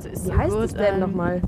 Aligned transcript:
sich 0.00 0.12
Wie 0.24 0.32
heißt 0.32 0.54
es 0.56 0.74
denn 0.74 0.94
an. 0.94 1.00
nochmal? 1.00 1.42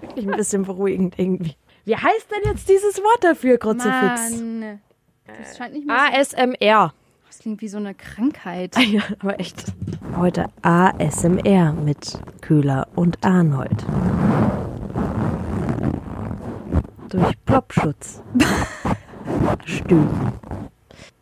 Wirklich 0.00 0.26
ein 0.28 0.36
bisschen 0.36 0.62
beruhigend 0.64 1.18
irgendwie. 1.18 1.56
Wie 1.84 1.96
heißt 1.96 2.28
denn 2.30 2.50
jetzt 2.50 2.68
dieses 2.68 2.98
Wort 2.98 3.24
dafür, 3.24 3.58
Kruzifix? 3.58 4.30
Mann. 4.40 4.80
Das 5.26 5.56
scheint 5.56 5.72
nicht 5.74 5.86
mehr. 5.86 5.96
ASMR. 5.96 6.92
Das 7.26 7.38
klingt 7.38 7.60
wie 7.62 7.68
so 7.68 7.78
eine 7.78 7.94
Krankheit. 7.94 8.76
Ja, 8.86 9.02
aber 9.20 9.40
echt. 9.40 9.64
Heute 10.16 10.46
ASMR 10.62 11.72
mit 11.72 12.18
Köhler 12.42 12.86
und 12.94 13.24
Arnold. 13.24 13.84
Durch 17.08 17.34
Plopschutz. 17.44 18.22
Stöhnen. 19.64 20.32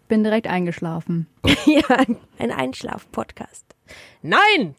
Bin 0.08 0.24
direkt 0.24 0.46
eingeschlafen. 0.48 1.27
Ja, 1.66 1.82
ein 2.38 2.50
Einschlaf-Podcast. 2.50 3.64
Nein! 4.22 4.75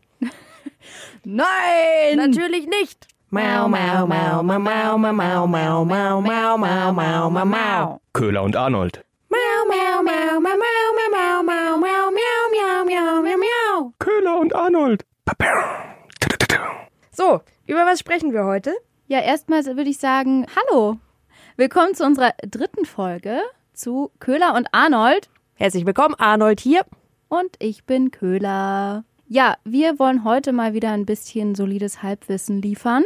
Nein! 1.23 2.17
Natürlich 2.17 2.67
nicht! 2.67 3.07
Mau, 3.29 3.67
mau, 3.69 4.05
mau, 4.05 4.43
mau, 4.43 4.59
mau, 4.59 4.97
mau, 4.97 5.13
mau, 5.13 5.45
mau, 5.47 5.85
mau, 5.85 6.21
mau, 6.21 6.57
mau, 6.57 6.91
mau, 6.91 7.29
mau, 7.29 7.45
mau. 7.45 8.01
Köhler 8.13 8.43
und 8.43 8.55
Arnold. 8.55 9.03
Mau, 9.29 9.65
mau, 9.69 10.03
mau, 10.03 10.39
mau, 10.41 10.57
mau, 10.57 10.93
mau, 11.11 11.43
mau, 11.43 11.77
mau, 11.77 12.11
mau, 12.11 12.11
miau, 12.11 12.83
miau, 12.85 13.21
miau, 13.23 13.37
miau. 13.37 13.93
Köhler 13.99 14.37
und 14.37 14.53
Arnold. 14.53 15.05
So, 17.11 17.41
über 17.67 17.85
was 17.85 17.99
sprechen 17.99 18.33
wir 18.33 18.43
heute? 18.43 18.73
Ja, 19.07 19.19
erstmal 19.19 19.65
würde 19.65 19.89
ich 19.89 19.99
sagen, 19.99 20.45
hallo. 20.55 20.97
Willkommen 21.55 21.95
zu 21.95 22.03
unserer 22.03 22.33
dritten 22.41 22.85
Folge 22.85 23.41
zu 23.73 24.11
Köhler 24.19 24.55
und 24.55 24.67
Arnold. 24.73 25.29
Herzlich 25.55 25.85
willkommen, 25.85 26.15
Arnold 26.15 26.59
hier. 26.59 26.85
Und 27.29 27.55
ich 27.59 27.85
bin 27.85 28.11
Köhler. 28.11 29.05
Ja, 29.33 29.55
wir 29.63 29.97
wollen 29.97 30.25
heute 30.25 30.51
mal 30.51 30.73
wieder 30.73 30.91
ein 30.91 31.05
bisschen 31.05 31.55
solides 31.55 32.03
Halbwissen 32.03 32.61
liefern 32.61 33.05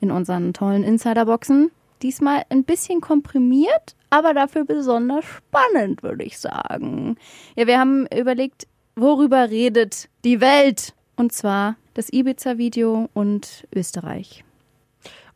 in 0.00 0.10
unseren 0.10 0.54
tollen 0.54 0.82
Insiderboxen. 0.82 1.70
Diesmal 2.00 2.44
ein 2.48 2.64
bisschen 2.64 3.02
komprimiert, 3.02 3.94
aber 4.08 4.32
dafür 4.32 4.64
besonders 4.64 5.26
spannend, 5.26 6.02
würde 6.02 6.24
ich 6.24 6.38
sagen. 6.38 7.18
Ja, 7.54 7.66
wir 7.66 7.78
haben 7.78 8.06
überlegt, 8.06 8.66
worüber 8.96 9.50
redet 9.50 10.08
die 10.24 10.40
Welt? 10.40 10.94
Und 11.16 11.32
zwar 11.32 11.76
das 11.92 12.10
Ibiza-Video 12.10 13.10
und 13.12 13.68
Österreich. 13.74 14.44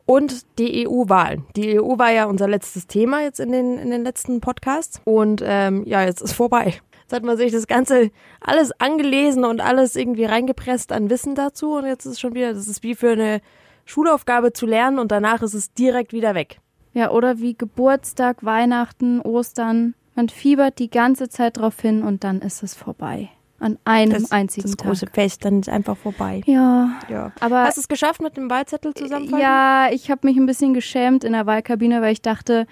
Und 0.07 0.47
die 0.57 0.87
EU-Wahlen. 0.87 1.45
Die 1.55 1.79
EU 1.79 1.99
war 1.99 2.11
ja 2.11 2.25
unser 2.25 2.47
letztes 2.47 2.87
Thema 2.87 3.21
jetzt 3.21 3.39
in 3.39 3.51
den, 3.51 3.77
in 3.77 3.91
den 3.91 4.03
letzten 4.03 4.41
Podcasts. 4.41 4.99
Und 5.03 5.43
ähm, 5.45 5.83
ja, 5.85 6.03
jetzt 6.03 6.21
ist 6.21 6.33
vorbei. 6.33 6.81
Jetzt 7.07 7.13
hat 7.15 7.23
man 7.23 7.37
sich 7.37 7.53
das 7.53 7.67
Ganze 7.67 8.11
alles 8.41 8.73
angelesen 8.81 9.45
und 9.45 9.61
alles 9.61 9.95
irgendwie 9.95 10.25
reingepresst 10.25 10.91
an 10.91 11.09
Wissen 11.09 11.35
dazu. 11.35 11.75
Und 11.75 11.85
jetzt 11.85 12.05
ist 12.05 12.13
es 12.13 12.19
schon 12.19 12.35
wieder, 12.35 12.53
das 12.53 12.67
ist 12.67 12.83
wie 12.83 12.95
für 12.95 13.11
eine 13.11 13.39
Schulaufgabe 13.85 14.51
zu 14.51 14.65
lernen 14.65 14.99
und 14.99 15.09
danach 15.13 15.41
ist 15.41 15.53
es 15.53 15.73
direkt 15.73 16.11
wieder 16.11 16.35
weg. 16.35 16.59
Ja, 16.93 17.11
oder 17.11 17.39
wie 17.39 17.55
Geburtstag, 17.57 18.43
Weihnachten, 18.43 19.21
Ostern. 19.21 19.95
Man 20.15 20.27
fiebert 20.27 20.79
die 20.79 20.89
ganze 20.89 21.29
Zeit 21.29 21.55
drauf 21.57 21.79
hin 21.79 22.03
und 22.03 22.25
dann 22.25 22.41
ist 22.41 22.61
es 22.61 22.73
vorbei. 22.75 23.29
An 23.59 23.77
einem 23.85 24.11
Das, 24.11 24.31
einzigen 24.33 24.67
das 24.67 24.75
Tag. 24.75 24.87
große 24.87 25.07
Fest, 25.13 25.45
dann 25.45 25.61
ist 25.61 25.69
einfach 25.69 25.95
vorbei. 25.95 26.41
Ja, 26.45 26.89
Ja. 27.07 27.31
aber 27.39 27.63
Hast 27.63 27.77
du 27.77 27.81
es 27.81 27.87
geschafft 27.87 28.21
mit 28.21 28.35
dem 28.35 28.49
Wahlzettel 28.49 28.93
zusammenfassen? 28.93 29.41
ja, 29.41 29.87
ich 29.93 30.11
habe 30.11 30.27
mich 30.27 30.35
ein 30.35 30.45
bisschen 30.45 30.73
geschämt 30.73 31.23
in 31.23 31.31
der 31.31 31.45
Wahlkabine, 31.45 32.01
weil 32.01 32.11
ich 32.11 32.21
dachte, 32.21 32.67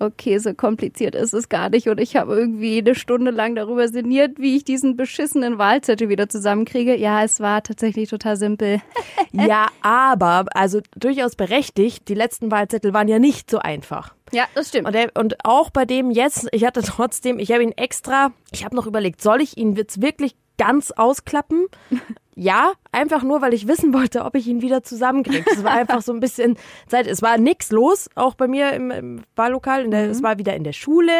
okay, 0.00 0.38
so 0.38 0.54
kompliziert 0.54 1.14
ist 1.14 1.32
es 1.32 1.48
gar 1.48 1.70
nicht. 1.70 1.88
Und 1.88 2.00
ich 2.00 2.16
habe 2.16 2.34
irgendwie 2.34 2.78
eine 2.78 2.94
Stunde 2.94 3.30
lang 3.30 3.54
darüber 3.54 3.88
sinniert, 3.88 4.38
wie 4.38 4.56
ich 4.56 4.64
diesen 4.64 4.96
beschissenen 4.96 5.58
Wahlzettel 5.58 6.08
wieder 6.08 6.28
zusammenkriege. 6.28 6.96
Ja, 6.96 7.22
es 7.22 7.40
war 7.40 7.62
tatsächlich 7.62 8.08
total 8.08 8.36
simpel. 8.36 8.80
Ja, 9.32 9.68
aber, 9.82 10.46
also 10.54 10.80
durchaus 10.96 11.36
berechtigt, 11.36 12.08
die 12.08 12.14
letzten 12.14 12.50
Wahlzettel 12.50 12.92
waren 12.92 13.06
ja 13.06 13.20
nicht 13.20 13.48
so 13.48 13.58
einfach. 13.58 14.12
Ja, 14.32 14.46
das 14.54 14.70
stimmt. 14.70 14.88
Und, 14.88 14.94
der, 14.94 15.10
und 15.16 15.44
auch 15.44 15.70
bei 15.70 15.84
dem 15.84 16.10
jetzt, 16.10 16.48
ich 16.52 16.64
hatte 16.64 16.82
trotzdem, 16.82 17.38
ich 17.38 17.52
habe 17.52 17.62
ihn 17.62 17.72
extra, 17.72 18.32
ich 18.50 18.64
habe 18.64 18.74
noch 18.74 18.86
überlegt, 18.86 19.22
soll 19.22 19.40
ich 19.40 19.56
ihn 19.56 19.76
jetzt 19.76 20.02
wirklich 20.02 20.34
ganz 20.58 20.90
ausklappen? 20.90 21.66
Ja, 22.42 22.72
einfach 22.90 23.22
nur, 23.22 23.42
weil 23.42 23.52
ich 23.52 23.68
wissen 23.68 23.92
wollte, 23.92 24.24
ob 24.24 24.34
ich 24.34 24.46
ihn 24.46 24.62
wieder 24.62 24.82
zusammenkriege. 24.82 25.44
Es 25.52 25.62
war 25.62 25.72
einfach 25.72 26.00
so 26.00 26.10
ein 26.14 26.20
bisschen 26.20 26.56
Zeit. 26.88 27.06
Es 27.06 27.20
war 27.20 27.36
nix 27.36 27.70
los, 27.70 28.08
auch 28.14 28.34
bei 28.34 28.48
mir 28.48 28.72
im, 28.72 28.90
im 28.90 29.22
Wahllokal. 29.36 29.86
Der, 29.90 30.04
Mhm. 30.06 30.10
Es 30.10 30.22
war 30.22 30.38
wieder 30.38 30.54
in 30.54 30.64
der 30.64 30.72
Schule, 30.72 31.12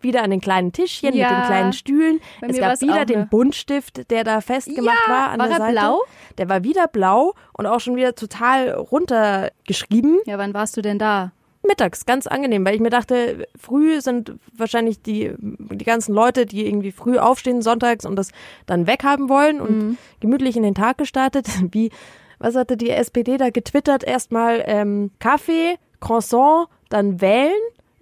wieder 0.00 0.22
an 0.22 0.30
den 0.30 0.40
kleinen 0.40 0.70
Tischchen 0.72 1.08
mit 1.10 1.16
Ja. 1.18 1.30
den 1.40 1.46
kleinen 1.46 1.72
Stühlen. 1.72 2.20
Bei 2.40 2.46
es 2.46 2.58
gab 2.60 2.80
wieder 2.80 3.04
den? 3.04 3.28
Buntstift, 3.28 4.08
der 4.10 4.22
da 4.22 4.40
festgemacht 4.40 4.96
Ja, 5.08 5.12
war 5.12 5.28
an 5.30 5.40
war 5.40 5.46
der 5.48 5.56
er 5.56 5.60
Seite. 5.62 5.72
blau? 5.72 6.00
Der 6.38 6.48
war 6.48 6.62
wieder 6.62 6.86
blau 6.86 7.34
und 7.52 7.66
auch 7.66 7.80
schon 7.80 7.96
wieder 7.96 8.14
total 8.14 8.70
runtergeschrieben. 8.70 10.18
Ja, 10.26 10.38
wann 10.38 10.54
warst 10.54 10.76
du 10.76 10.82
denn 10.82 11.00
da? 11.00 11.32
Mittags, 11.66 12.06
ganz 12.06 12.26
angenehm, 12.26 12.64
weil 12.64 12.74
ich 12.74 12.80
mir 12.80 12.90
dachte, 12.90 13.46
früh 13.58 14.00
sind 14.00 14.34
wahrscheinlich 14.56 15.02
die, 15.02 15.32
die 15.38 15.84
ganzen 15.84 16.14
Leute, 16.14 16.46
die 16.46 16.66
irgendwie 16.66 16.92
früh 16.92 17.18
aufstehen 17.18 17.62
sonntags 17.62 18.04
und 18.04 18.16
das 18.16 18.30
dann 18.66 18.86
weghaben 18.86 19.28
wollen 19.28 19.60
und 19.60 19.76
Mhm. 19.76 19.98
gemütlich 20.20 20.56
in 20.56 20.62
den 20.62 20.74
Tag 20.74 20.98
gestartet. 20.98 21.46
Wie, 21.72 21.90
was 22.38 22.54
hatte 22.56 22.76
die 22.76 22.90
SPD 22.90 23.36
da 23.36 23.50
getwittert? 23.50 24.04
Erstmal 24.04 24.62
ähm, 24.66 25.10
Kaffee, 25.18 25.76
Croissant, 26.00 26.68
dann 26.88 27.20
wählen. 27.20 27.52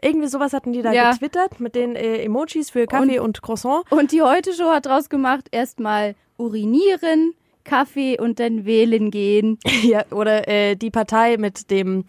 Irgendwie 0.03 0.29
sowas 0.29 0.53
hatten 0.53 0.73
die 0.73 0.83
da 0.83 0.93
Ja. 0.93 1.13
getwittert 1.13 1.61
mit 1.61 1.75
den 1.75 1.97
äh, 1.97 2.19
Emojis 2.25 2.71
für 2.71 2.87
Kaffee 2.87 3.19
und, 3.21 3.41
Croissant. 3.43 3.85
Und 3.91 4.13
die 4.13 4.21
Heute-Show 4.23 4.71
hat 4.71 4.87
draus 4.87 5.09
gemacht, 5.09 5.47
erstmal 5.51 6.15
urinieren, 6.37 7.33
Kaffee 7.65 8.19
und 8.21 8.39
dann 8.41 8.67
wählen 8.67 9.11
gehen. 9.11 9.59
ja, 9.83 10.05
oder 10.11 10.47
äh, 10.49 10.75
die 10.77 10.91
Partei 10.91 11.37
mit 11.39 11.71
dem, 11.71 12.05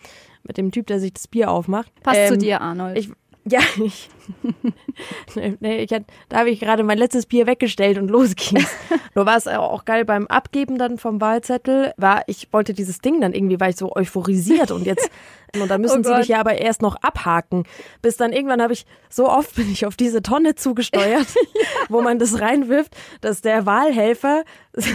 mit 0.48 0.58
dem 0.58 0.72
Typ, 0.72 0.88
der 0.88 1.00
sich 1.00 1.14
das 1.14 1.28
Bier 1.28 1.52
aufmacht. 1.52 1.92
Passt 2.04 2.28
zu 2.28 2.34
Ähm, 2.34 2.40
dir, 2.40 2.62
Arnold. 2.62 2.98
Ich, 2.98 3.10
ja, 3.46 3.60
ich, 3.84 4.10
nee, 5.60 5.86
hat- 5.88 6.04
da 6.30 6.40
habe 6.40 6.50
ich 6.50 6.60
gerade 6.60 6.84
mein 6.84 6.98
letztes 6.98 7.26
Bier 7.26 7.48
weggestellt 7.48 7.98
und 7.98 8.10
los 8.10 8.36
ging's. 8.36 8.70
Nur 9.16 9.26
war 9.26 9.38
es 9.38 9.48
auch 9.48 9.86
geil 9.86 10.06
beim 10.06 10.28
Abgeben 10.28 10.78
dann 10.78 10.98
vom 10.98 11.22
Wahlzettel, 11.22 11.94
war, 11.98 12.24
ich 12.28 12.48
wollte 12.52 12.74
dieses 12.74 13.00
Ding 13.00 13.22
dann 13.22 13.34
irgendwie, 13.34 13.60
war 13.60 13.70
ich 13.70 13.76
so 13.78 13.96
euphorisiert 13.96 14.72
und 14.72 14.86
jetzt, 14.86 15.10
und 15.62 15.70
dann 15.70 15.82
müssen 15.82 16.02
Oh 16.02 16.04
sie 16.10 16.16
dich 16.16 16.28
ja 16.30 16.40
aber 16.40 16.58
erst 16.58 16.82
noch 16.82 16.96
abhaken. 16.98 17.64
Bis 18.02 18.18
dann 18.18 18.34
irgendwann 18.34 18.62
habe 18.62 18.74
ich, 18.74 18.86
so 19.10 19.30
oft 19.30 19.56
bin 19.56 19.72
ich 19.72 19.86
auf 19.86 19.96
diese 19.96 20.22
Tonne 20.22 20.56
zugesteuert, 20.56 21.28
wo 21.90 22.02
man 22.02 22.20
das 22.20 22.40
reinwirft, 22.42 22.96
dass 23.22 23.42
der 23.42 23.66
Wahlhelfer 23.66 24.44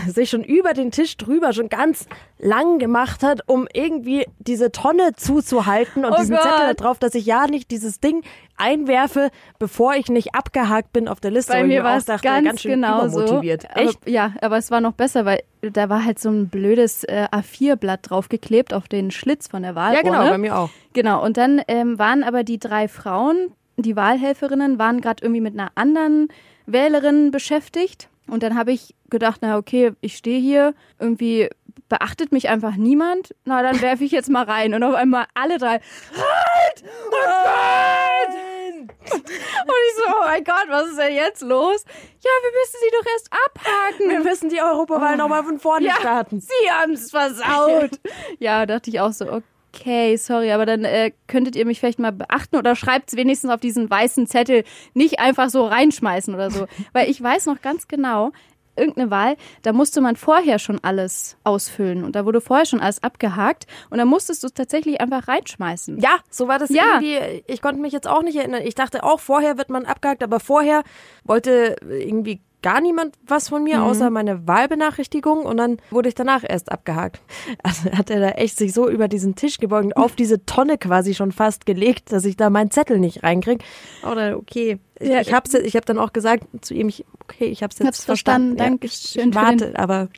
sich 0.09 0.29
schon 0.31 0.45
über 0.45 0.75
den 0.75 0.91
Tisch 0.91 1.17
drüber 1.17 1.53
schon 1.55 1.69
ganz 1.71 2.07
lang 2.39 2.79
gemacht 2.79 3.23
hat, 3.23 3.41
um 3.47 3.67
irgendwie 3.73 4.27
diese 4.39 4.73
Tonne 4.73 5.15
zuzuhalten 5.17 6.05
und 6.05 6.13
Oh 6.13 6.17
diesen 6.19 6.37
Gott. 6.37 6.43
Zettel 6.45 6.67
da 6.67 6.75
drauf, 6.75 6.99
dass 6.99 7.15
ich 7.15 7.25
ja 7.27 7.47
nicht 7.47 7.71
dieses 7.71 8.01
Ding 8.01 8.23
einwerfe, 8.57 9.20
bevor 9.59 9.95
ich 9.95 10.09
nicht 10.09 10.35
abgehakt 10.35 10.93
bin 10.93 11.09
auf 11.09 11.21
der 11.21 11.31
Liste. 11.31 11.53
Bei 11.53 11.61
ich 11.61 11.67
mir 11.67 11.85
war 11.85 11.97
es 11.97 12.07
dachte, 12.07 12.27
ganz, 12.27 12.61
schön 12.61 12.73
genau 12.73 13.09
so. 13.09 13.23
übermotiviert. 13.23 13.71
Aber, 13.71 13.81
Echt? 13.81 14.09
ja, 14.09 14.33
aber 14.41 14.57
es 14.57 14.71
war 14.71 14.81
noch 14.81 14.93
besser, 14.93 15.25
weil 15.25 15.43
da 15.61 15.89
war 15.89 16.05
halt 16.05 16.19
so 16.19 16.31
ein 16.31 16.49
blödes 16.49 17.05
äh, 17.05 17.27
A4-Blatt 17.31 18.11
draufgeklebt 18.11 18.73
auf 18.73 18.89
den 18.89 19.11
Schlitz 19.11 19.49
von 19.49 19.63
der 19.63 19.75
Wahlurne. 19.75 20.09
Ja, 20.09 20.19
genau, 20.19 20.31
bei 20.31 20.39
mir 20.39 20.57
auch. 20.57 20.71
Genau, 20.93 21.25
und 21.25 21.37
dann 21.37 21.61
ähm, 21.69 21.99
waren 21.99 22.25
aber 22.25 22.45
die 22.45 22.59
drei 22.59 22.89
Frauen, 22.89 23.53
die 23.77 23.97
Wahlhelferinnen, 23.97 24.79
waren 24.79 25.01
gerade 25.01 25.23
irgendwie 25.23 25.41
mit 25.41 25.55
einer 25.55 25.71
anderen 25.75 26.29
Wählerin 26.67 27.31
beschäftigt. 27.31 28.09
Und 28.27 28.43
dann 28.43 28.57
habe 28.57 28.73
ich 28.73 28.95
gedacht, 29.11 29.41
na 29.43 29.57
okay, 29.57 29.93
ich 30.01 30.17
stehe 30.17 30.41
hier, 30.41 30.75
irgendwie 30.99 31.49
beachtet 31.89 32.33
mich 32.33 32.49
einfach 32.49 32.77
niemand. 32.77 33.35
Na, 33.45 33.63
dann 33.63 33.83
werfe 33.83 34.05
ich 34.05 34.13
jetzt 34.13 34.31
mal 34.31 34.45
rein. 34.45 34.73
Und 34.73 34.83
auf 34.83 34.95
einmal 34.95 35.27
alle 35.35 35.59
drei, 35.59 35.81
halt! 35.81 36.85
Oh 36.85 37.11
Gott! 37.11 38.37
Und 38.81 39.81
ich 39.89 39.97
so, 39.97 40.05
oh 40.09 40.25
mein 40.25 40.45
Gott, 40.45 40.67
was 40.69 40.89
ist 40.89 40.99
denn 40.99 41.15
jetzt 41.15 41.43
los? 41.43 41.85
Ja, 42.23 42.31
wir 42.43 42.61
müssen 42.61 42.77
sie 42.83 42.91
doch 42.99 43.13
erst 43.13 43.31
abhaken. 43.33 44.11
Wir 44.11 44.21
müssen 44.21 44.49
die 44.51 44.61
Europawahl 44.61 45.17
noch 45.17 45.31
nochmal 45.31 45.45
von 45.45 45.59
vorne 45.59 45.87
Ja, 45.87 45.95
starten. 45.95 46.41
Sie 46.41 46.71
haben 46.71 46.93
es 46.93 47.11
versaut. 47.11 47.91
ja, 48.39 48.67
dachte 48.67 48.91
ich 48.91 49.01
auch 49.01 49.13
so, 49.13 49.41
okay, 49.73 50.17
sorry, 50.17 50.51
aber 50.51 50.67
dann 50.67 50.85
äh, 50.85 51.13
könntet 51.29 51.55
ihr 51.57 51.65
mich 51.65 51.79
vielleicht 51.79 52.01
mal 52.01 52.13
beachten 52.13 52.57
oder 52.57 52.75
schreibt 52.75 53.11
es 53.11 53.17
wenigstens 53.17 53.51
auf 53.51 53.61
diesen 53.61 53.89
weißen 53.89 54.27
Zettel, 54.27 54.65
nicht 54.95 55.21
einfach 55.21 55.49
so 55.49 55.67
reinschmeißen 55.67 56.35
oder 56.35 56.51
so. 56.51 56.67
Weil 56.93 57.09
ich 57.09 57.23
weiß 57.23 57.47
noch 57.47 57.63
ganz 57.63 57.87
genau, 57.87 58.33
irgendeine 58.81 59.11
Wahl, 59.11 59.37
da 59.63 59.73
musste 59.73 60.01
man 60.01 60.17
vorher 60.17 60.59
schon 60.59 60.79
alles 60.83 61.37
ausfüllen 61.45 62.03
und 62.05 62.17
da 62.17 62.25
wurde 62.25 62.41
vorher 62.41 62.67
schon 62.67 62.81
alles 62.81 63.03
abgehakt 63.03 63.67
und 63.91 63.99
da 63.99 64.05
musstest 64.05 64.43
du 64.43 64.47
es 64.49 64.55
tatsächlich 64.55 65.01
einfach 65.01 65.29
reinschmeißen. 65.29 65.99
Ja, 66.01 66.19
so 66.31 66.49
war 66.49 66.59
das 66.59 66.71
Ja. 66.71 67.01
irgendwie. 67.01 67.45
Ich 67.47 67.63
konnte 67.63 67.81
mich 67.81 67.93
jetzt 67.93 68.09
auch 68.09 68.23
nicht 68.23 68.37
erinnern. 68.37 68.63
Ich 68.65 68.75
dachte 68.75 69.05
auch, 69.05 69.21
vorher 69.21 69.59
wird 69.59 69.71
man 69.71 69.85
abgehakt, 69.85 70.23
aber 70.23 70.41
vorher 70.41 70.83
wollte 71.25 71.77
irgendwie 71.89 72.41
gar 72.63 72.81
niemand 72.81 73.17
was 73.27 73.49
von 73.49 73.63
mir, 73.65 73.83
außer 73.83 74.11
meine 74.11 74.47
Wahlbenachrichtigung 74.47 75.45
und 75.47 75.57
dann 75.57 75.79
wurde 75.91 76.09
ich 76.09 76.15
danach 76.15 76.45
erst 76.47 76.71
abgehakt. 76.73 77.21
Also 77.63 77.91
hat 77.93 78.11
er 78.11 78.21
da 78.21 78.29
echt 78.31 78.57
sich 78.57 78.73
so 78.73 78.89
über 78.89 79.09
diesen 79.09 79.35
Tisch 79.35 79.59
gebeugt 79.59 79.87
und 79.87 79.93
auf 79.97 80.15
diese 80.17 80.45
Tonne 80.47 80.79
quasi 80.79 81.15
schon 81.15 81.33
fast 81.33 81.67
gelegt, 81.67 82.13
dass 82.13 82.25
ich 82.25 82.37
da 82.37 82.51
meinen 82.51 82.71
Zettel 82.71 82.99
nicht 82.99 83.23
reinkriege. 83.23 83.65
Oder 84.11 84.37
okay, 84.37 84.79
ich, 84.99 85.09
Ja. 85.09 85.21
ich 85.21 85.33
hab's, 85.33 85.55
ich 85.55 85.75
habe 85.77 85.87
dann 85.87 85.99
auch 85.99 86.13
gesagt 86.13 86.45
zu 86.61 86.75
ihm, 86.75 86.89
ich, 86.89 87.05
okay, 87.25 87.47
ich 87.47 87.63
hab's 87.63 87.79
jetzt 87.79 87.87
Hab's 87.87 88.05
verstanden, 88.05 88.57
Ja, 88.59 88.65
danke 88.65 88.87
ich, 88.87 88.93
schön 88.95 89.31
ich 89.31 89.35
für 89.39 89.45
den- 89.47 89.61
warte, 89.61 89.79
aber 89.79 90.09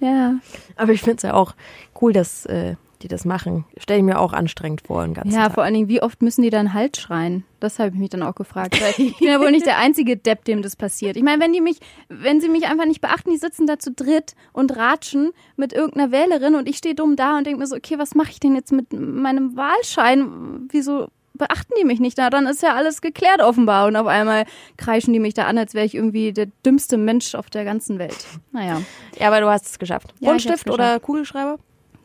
Ja. 0.00 0.34
aber 0.76 0.92
ich 0.92 1.00
finde 1.02 1.16
es 1.16 1.22
ja 1.22 1.34
auch 1.34 1.54
cool, 2.00 2.12
dass 2.12 2.46
äh, 2.46 2.76
die 3.02 3.08
das 3.08 3.24
machen. 3.24 3.64
Stelle 3.76 3.98
ich 4.00 4.04
mir 4.04 4.18
auch 4.18 4.32
anstrengend 4.32 4.82
vor, 4.86 5.04
den 5.04 5.14
ganzen 5.14 5.32
Ja, 5.34 5.44
Tag. 5.46 5.54
vor 5.54 5.62
allen 5.64 5.74
Dingen, 5.74 5.88
wie 5.88 6.02
oft 6.02 6.22
müssen 6.22 6.42
die 6.42 6.50
dann 6.50 6.74
Halt 6.74 6.96
schreien? 6.96 7.44
Das 7.58 7.78
habe 7.78 7.90
ich 7.90 7.94
mich 7.96 8.10
dann 8.10 8.22
auch 8.22 8.34
gefragt. 8.34 8.80
Ich 8.98 9.18
bin 9.18 9.28
ja 9.28 9.40
wohl 9.40 9.50
nicht 9.50 9.66
der 9.66 9.78
einzige 9.78 10.16
Depp, 10.16 10.44
dem 10.44 10.62
das 10.62 10.76
passiert. 10.76 11.16
Ich 11.16 11.22
meine, 11.22 11.42
wenn 11.42 11.52
die 11.52 11.60
mich, 11.60 11.78
wenn 12.08 12.40
sie 12.40 12.48
mich 12.48 12.66
einfach 12.66 12.86
nicht 12.86 13.00
beachten, 13.00 13.30
die 13.30 13.36
sitzen 13.38 13.66
da 13.66 13.78
zu 13.78 13.90
dritt 13.92 14.34
und 14.52 14.76
ratschen 14.76 15.30
mit 15.56 15.72
irgendeiner 15.72 16.10
Wählerin 16.12 16.54
und 16.54 16.68
ich 16.68 16.76
stehe 16.78 16.94
dumm 16.94 17.16
da 17.16 17.36
und 17.38 17.46
denke 17.46 17.60
mir 17.60 17.66
so, 17.66 17.76
okay, 17.76 17.98
was 17.98 18.14
mache 18.14 18.30
ich 18.30 18.40
denn 18.40 18.54
jetzt 18.54 18.72
mit 18.72 18.92
meinem 18.92 19.56
Wahlschein? 19.56 20.68
Wieso 20.70 21.08
beachten 21.34 21.72
die 21.80 21.84
mich 21.86 22.00
nicht? 22.00 22.18
Na, 22.18 22.28
dann 22.28 22.46
ist 22.46 22.62
ja 22.62 22.74
alles 22.74 23.00
geklärt 23.00 23.40
offenbar 23.40 23.86
und 23.86 23.96
auf 23.96 24.06
einmal 24.06 24.44
kreischen 24.76 25.12
die 25.14 25.20
mich 25.20 25.32
da 25.34 25.44
an, 25.46 25.56
als 25.56 25.72
wäre 25.74 25.86
ich 25.86 25.94
irgendwie 25.94 26.32
der 26.32 26.46
dümmste 26.66 26.98
Mensch 26.98 27.34
auf 27.34 27.48
der 27.48 27.64
ganzen 27.64 27.98
Welt. 27.98 28.26
Naja, 28.52 28.82
Ja, 29.18 29.28
aber 29.28 29.40
du 29.40 29.48
hast 29.48 29.66
es 29.66 29.78
geschafft. 29.78 30.12
Ja, 30.20 30.28
Buntstift 30.30 30.68
oder 30.68 31.00
Kugelschreiber? 31.00 31.58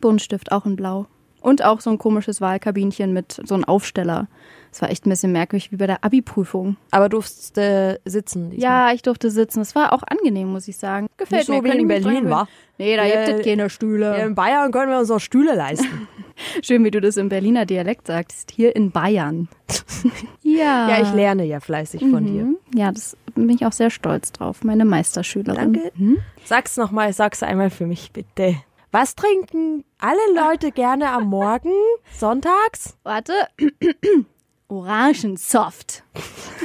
Buntstift 0.05 0.51
auch 0.51 0.67
in 0.67 0.75
Blau. 0.75 1.07
Und 1.41 1.63
auch 1.65 1.81
so 1.81 1.89
ein 1.89 1.97
komisches 1.97 2.39
Wahlkabinchen 2.39 3.11
mit 3.11 3.41
so 3.43 3.55
einem 3.55 3.63
Aufsteller. 3.63 4.27
Das 4.69 4.83
war 4.83 4.91
echt 4.91 5.07
ein 5.07 5.09
bisschen 5.09 5.31
merkwürdig, 5.31 5.71
wie 5.71 5.77
bei 5.77 5.87
der 5.87 6.03
Abi-Prüfung. 6.03 6.77
Aber 6.91 7.09
durfst 7.09 7.57
äh, 7.57 7.97
sitzen. 8.05 8.51
diesmal. 8.51 8.71
Ja, 8.71 8.93
ich 8.93 9.01
durfte 9.01 9.31
sitzen. 9.31 9.61
Es 9.61 9.73
war 9.73 9.93
auch 9.93 10.03
angenehm, 10.03 10.51
muss 10.51 10.67
ich 10.67 10.77
sagen. 10.77 11.07
Gefällt 11.17 11.39
Nicht 11.39 11.47
so 11.47 11.53
mir. 11.53 11.63
wie 11.63 11.69
Kann 11.69 11.79
in 11.79 11.87
Berlin, 11.87 12.09
gewöhnen. 12.09 12.29
wa? 12.29 12.47
Nee, 12.77 12.95
da 12.95 13.05
gibt 13.05 13.39
es 13.39 13.45
keine 13.45 13.71
Stühle. 13.71 14.15
Ja, 14.15 14.25
in 14.25 14.35
Bayern 14.35 14.71
können 14.71 14.91
wir 14.91 14.99
uns 14.99 15.09
auch 15.09 15.19
Stühle 15.19 15.55
leisten. 15.55 16.07
Schön, 16.61 16.83
wie 16.83 16.91
du 16.91 17.01
das 17.01 17.17
im 17.17 17.29
Berliner 17.29 17.65
Dialekt 17.65 18.05
sagst. 18.05 18.51
Hier 18.51 18.75
in 18.75 18.91
Bayern. 18.91 19.47
ja. 20.43 20.89
ja, 20.89 21.01
ich 21.01 21.13
lerne 21.13 21.45
ja 21.45 21.59
fleißig 21.61 22.01
von 22.01 22.25
dir. 22.27 22.43
Mhm. 22.43 22.57
Ja, 22.75 22.91
das 22.91 23.17
bin 23.33 23.49
ich 23.49 23.65
auch 23.65 23.71
sehr 23.71 23.89
stolz 23.89 24.31
drauf. 24.31 24.63
Meine 24.63 24.85
Meisterschülerin. 24.85 25.73
Danke. 25.73 25.91
Mhm. 25.95 26.17
Sag's 26.43 26.77
nochmal, 26.77 27.11
sag's 27.13 27.41
einmal 27.41 27.71
für 27.71 27.87
mich, 27.87 28.11
bitte. 28.11 28.55
Was 28.97 29.13
trinken 29.13 29.83
alle 29.99 30.15
Leute 30.33 30.71
gerne 30.71 31.09
am 31.09 31.25
Morgen, 31.25 31.73
sonntags? 32.13 32.95
Warte. 33.03 33.33
Orangensoft. 34.69 36.05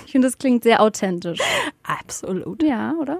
Ich 0.06 0.12
finde, 0.12 0.28
das 0.28 0.38
klingt 0.38 0.62
sehr 0.62 0.80
authentisch. 0.80 1.40
Absolut. 1.82 2.62
Ja, 2.62 2.94
oder? 3.00 3.18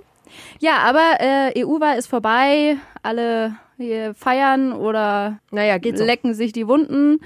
Ja, 0.61 0.77
aber 0.77 1.17
äh, 1.19 1.65
EU-Wahl 1.65 1.99
ist 1.99 2.07
vorbei. 2.07 2.77
Alle 3.03 3.57
feiern 4.15 4.73
oder 4.73 5.41
Naja, 5.51 5.79
lecken 5.83 6.33
sich 6.35 6.53
die 6.53 6.69
Wunden. 6.69 7.19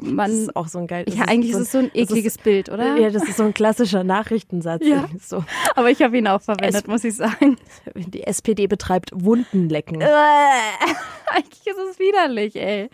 Das 0.00 0.10
Man, 0.10 0.30
ist 0.30 0.56
auch 0.56 0.68
so 0.68 0.78
ein 0.78 0.86
geil. 0.86 1.04
das 1.04 1.16
ja, 1.16 1.24
eigentlich 1.24 1.50
ist 1.52 1.58
es 1.58 1.72
so 1.72 1.78
ein 1.78 1.90
das 1.92 1.94
ist- 2.02 2.10
ekliges 2.10 2.38
Bild, 2.38 2.68
oder? 2.70 2.96
Ja, 2.96 3.10
das 3.10 3.24
ist 3.28 3.36
so 3.36 3.42
ein 3.44 3.54
klassischer 3.54 4.04
Nachrichtensatz. 4.04 4.84
Ja. 4.86 5.08
So, 5.20 5.44
Aber 5.74 5.90
ich 5.90 6.02
habe 6.02 6.16
ihn 6.18 6.26
auch 6.28 6.40
verwendet, 6.40 6.86
muss 6.88 7.04
ich 7.04 7.16
sagen. 7.16 7.56
die 7.94 8.22
SPD 8.24 8.66
betreibt 8.66 9.10
Wundenlecken. 9.12 10.00
Äh, 10.00 10.06
eigentlich 11.34 11.66
ist 11.66 11.78
es 11.90 11.98
widerlich, 11.98 12.56
ey. 12.56 12.88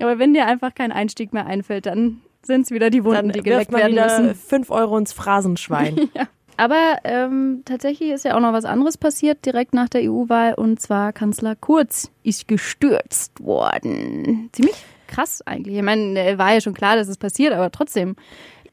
Aber 0.00 0.18
wenn 0.18 0.32
dir 0.34 0.46
einfach 0.46 0.74
kein 0.74 0.92
Einstieg 0.92 1.32
mehr 1.32 1.46
einfällt, 1.46 1.86
dann 1.86 2.20
sind 2.42 2.62
es 2.62 2.70
wieder 2.70 2.88
die 2.90 3.04
Wunden, 3.04 3.28
Dann 3.28 3.32
die 3.32 3.42
geleckt 3.42 3.72
werden 3.72 3.94
müssen. 3.96 4.34
fünf 4.34 4.70
Euro 4.70 4.96
ins 4.96 5.12
Phrasenschwein. 5.12 6.08
Aber 6.56 6.98
ähm, 7.04 7.62
tatsächlich 7.64 8.10
ist 8.10 8.24
ja 8.24 8.34
auch 8.36 8.40
noch 8.40 8.52
was 8.52 8.64
anderes 8.64 8.96
passiert 8.96 9.44
direkt 9.46 9.74
nach 9.74 9.88
der 9.88 10.10
EU-Wahl 10.10 10.54
und 10.54 10.80
zwar 10.80 11.12
Kanzler 11.12 11.54
Kurz 11.54 12.10
ist 12.24 12.48
gestürzt 12.48 13.44
worden. 13.44 14.48
Ziemlich 14.52 14.74
krass 15.08 15.42
eigentlich. 15.44 15.76
Ich 15.76 15.82
meine, 15.82 16.38
war 16.38 16.52
ja 16.54 16.60
schon 16.60 16.74
klar, 16.74 16.96
dass 16.96 17.08
es 17.08 17.16
passiert, 17.16 17.52
aber 17.52 17.70
trotzdem. 17.70 18.14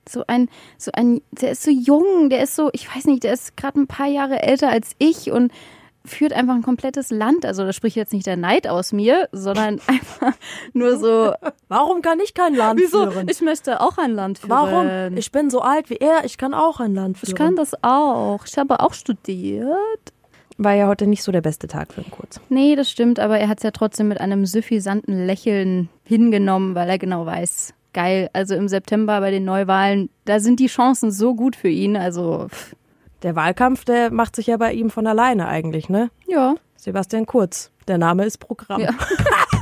So 0.07 0.23
ein, 0.27 0.49
so 0.77 0.91
ein, 0.93 1.21
der 1.31 1.49
ist 1.53 1.63
so 1.63 1.71
jung, 1.71 2.29
der 2.29 2.43
ist 2.43 2.55
so, 2.55 2.69
ich 2.73 2.95
weiß 2.95 3.05
nicht, 3.05 3.23
der 3.23 3.33
ist 3.33 3.57
gerade 3.57 3.79
ein 3.79 3.87
paar 3.87 4.05
Jahre 4.05 4.43
älter 4.43 4.69
als 4.69 4.91
ich 4.99 5.31
und 5.31 5.51
führt 6.05 6.33
einfach 6.33 6.53
ein 6.53 6.61
komplettes 6.61 7.09
Land. 7.09 7.45
Also 7.45 7.63
da 7.63 7.73
spricht 7.73 7.95
jetzt 7.95 8.13
nicht 8.13 8.25
der 8.27 8.37
Neid 8.37 8.67
aus 8.67 8.93
mir, 8.93 9.27
sondern 9.31 9.81
einfach 9.87 10.33
nur 10.73 10.97
so, 10.97 11.33
Warum 11.67 12.01
kann 12.01 12.19
ich 12.19 12.33
kein 12.33 12.55
Land 12.55 12.79
wieso, 12.79 13.09
führen? 13.09 13.27
ich 13.29 13.41
möchte 13.41 13.81
auch 13.81 13.97
ein 13.97 14.11
Land 14.11 14.39
führen. 14.39 14.49
Warum? 14.51 15.17
Ich 15.17 15.31
bin 15.31 15.49
so 15.49 15.61
alt 15.61 15.89
wie 15.89 15.97
er, 15.97 16.25
ich 16.25 16.37
kann 16.37 16.53
auch 16.53 16.79
ein 16.79 16.93
Land 16.93 17.17
führen. 17.17 17.29
ich 17.29 17.35
kann 17.35 17.55
das 17.55 17.71
auch. 17.83 18.45
Ich 18.45 18.57
habe 18.57 18.79
auch 18.79 18.93
studiert. 18.93 20.13
War 20.57 20.73
ja 20.73 20.87
heute 20.87 21.05
nicht 21.07 21.21
so 21.23 21.31
der 21.31 21.41
beste 21.41 21.67
Tag 21.67 21.93
für 21.93 22.01
ihn 22.01 22.11
kurz. 22.11 22.39
Nee, 22.49 22.75
das 22.75 22.89
stimmt, 22.89 23.19
aber 23.19 23.37
er 23.39 23.49
hat 23.49 23.57
es 23.57 23.63
ja 23.63 23.71
trotzdem 23.71 24.07
mit 24.07 24.21
einem 24.21 24.45
suffisanten 24.45 25.25
Lächeln 25.25 25.89
hingenommen, 26.05 26.75
weil 26.75 26.89
er 26.89 26.97
genau 26.97 27.25
weiß, 27.25 27.73
geil, 27.93 28.29
also 28.33 28.55
im 28.55 28.67
September 28.67 29.19
bei 29.19 29.31
den 29.31 29.43
Neuwahlen, 29.45 30.09
da 30.25 30.39
sind 30.39 30.59
die 30.59 30.67
Chancen 30.67 31.11
so 31.11 31.35
gut 31.35 31.55
für 31.55 31.67
ihn, 31.69 31.97
also 31.97 32.47
pff, 32.49 32.75
Der 33.23 33.35
Wahlkampf, 33.35 33.83
der 33.85 34.11
macht 34.11 34.35
sich 34.35 34.47
ja 34.47 34.57
bei 34.57 34.71
ihm 34.73 34.89
von 34.89 35.07
alleine 35.07 35.47
eigentlich, 35.47 35.89
ne? 35.89 36.09
ja. 36.27 36.55
Sebastian 36.77 37.25
Kurz. 37.25 37.71
Der 37.87 37.97
Name 37.97 38.25
ist 38.25 38.37
Programm. 38.37 38.79
Ja. 38.79 38.89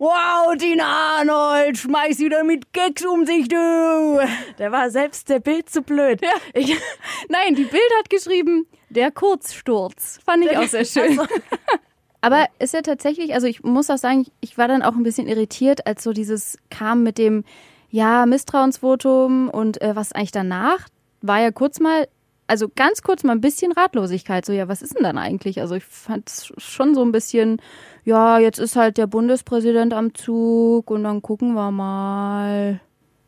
Wow, 0.00 0.54
Tina 0.56 1.18
Arnold, 1.18 1.76
schmeiß 1.76 2.20
wieder 2.20 2.44
mit 2.44 2.72
Gags 2.72 3.04
um 3.04 3.26
sich, 3.26 3.48
du. 3.48 4.20
Der 4.56 4.70
war 4.70 4.90
selbst 4.90 5.28
der 5.28 5.40
Bild 5.40 5.68
zu 5.68 5.82
blöd. 5.82 6.22
Ja. 6.22 6.30
Ich, 6.54 6.76
Nein, 7.28 7.56
die 7.56 7.64
Bild 7.64 7.90
hat 7.98 8.08
geschrieben, 8.08 8.68
der 8.90 9.10
Kurzsturz. 9.10 10.20
Fand 10.24 10.44
ich 10.44 10.56
auch 10.56 10.68
sehr 10.68 10.84
schön. 10.84 11.20
Aber 12.20 12.46
ist 12.60 12.74
ja 12.74 12.82
tatsächlich, 12.82 13.34
also 13.34 13.48
ich 13.48 13.64
muss 13.64 13.90
auch 13.90 13.98
sagen, 13.98 14.20
ich, 14.20 14.32
ich 14.40 14.56
war 14.56 14.68
dann 14.68 14.82
auch 14.82 14.94
ein 14.94 15.02
bisschen 15.02 15.26
irritiert, 15.26 15.84
als 15.84 16.04
so 16.04 16.12
dieses 16.12 16.58
kam 16.70 17.02
mit 17.02 17.18
dem, 17.18 17.42
ja, 17.90 18.24
Misstrauensvotum 18.24 19.48
und 19.48 19.82
äh, 19.82 19.96
was 19.96 20.12
eigentlich 20.12 20.30
danach, 20.30 20.86
war 21.22 21.40
ja 21.40 21.50
kurz 21.50 21.80
mal, 21.80 22.06
also 22.48 22.68
ganz 22.74 23.02
kurz 23.02 23.22
mal 23.22 23.32
ein 23.32 23.40
bisschen 23.40 23.72
Ratlosigkeit. 23.72 24.44
So, 24.44 24.52
ja, 24.52 24.68
was 24.68 24.82
ist 24.82 24.96
denn 24.96 25.04
dann 25.04 25.18
eigentlich? 25.18 25.60
Also 25.60 25.76
ich 25.76 25.84
fand 25.84 26.28
es 26.28 26.52
schon 26.56 26.94
so 26.94 27.02
ein 27.02 27.12
bisschen, 27.12 27.60
ja, 28.04 28.38
jetzt 28.38 28.58
ist 28.58 28.74
halt 28.74 28.96
der 28.98 29.06
Bundespräsident 29.06 29.94
am 29.94 30.14
Zug 30.14 30.90
und 30.90 31.04
dann 31.04 31.22
gucken 31.22 31.52
wir 31.54 31.70
mal. 31.70 32.80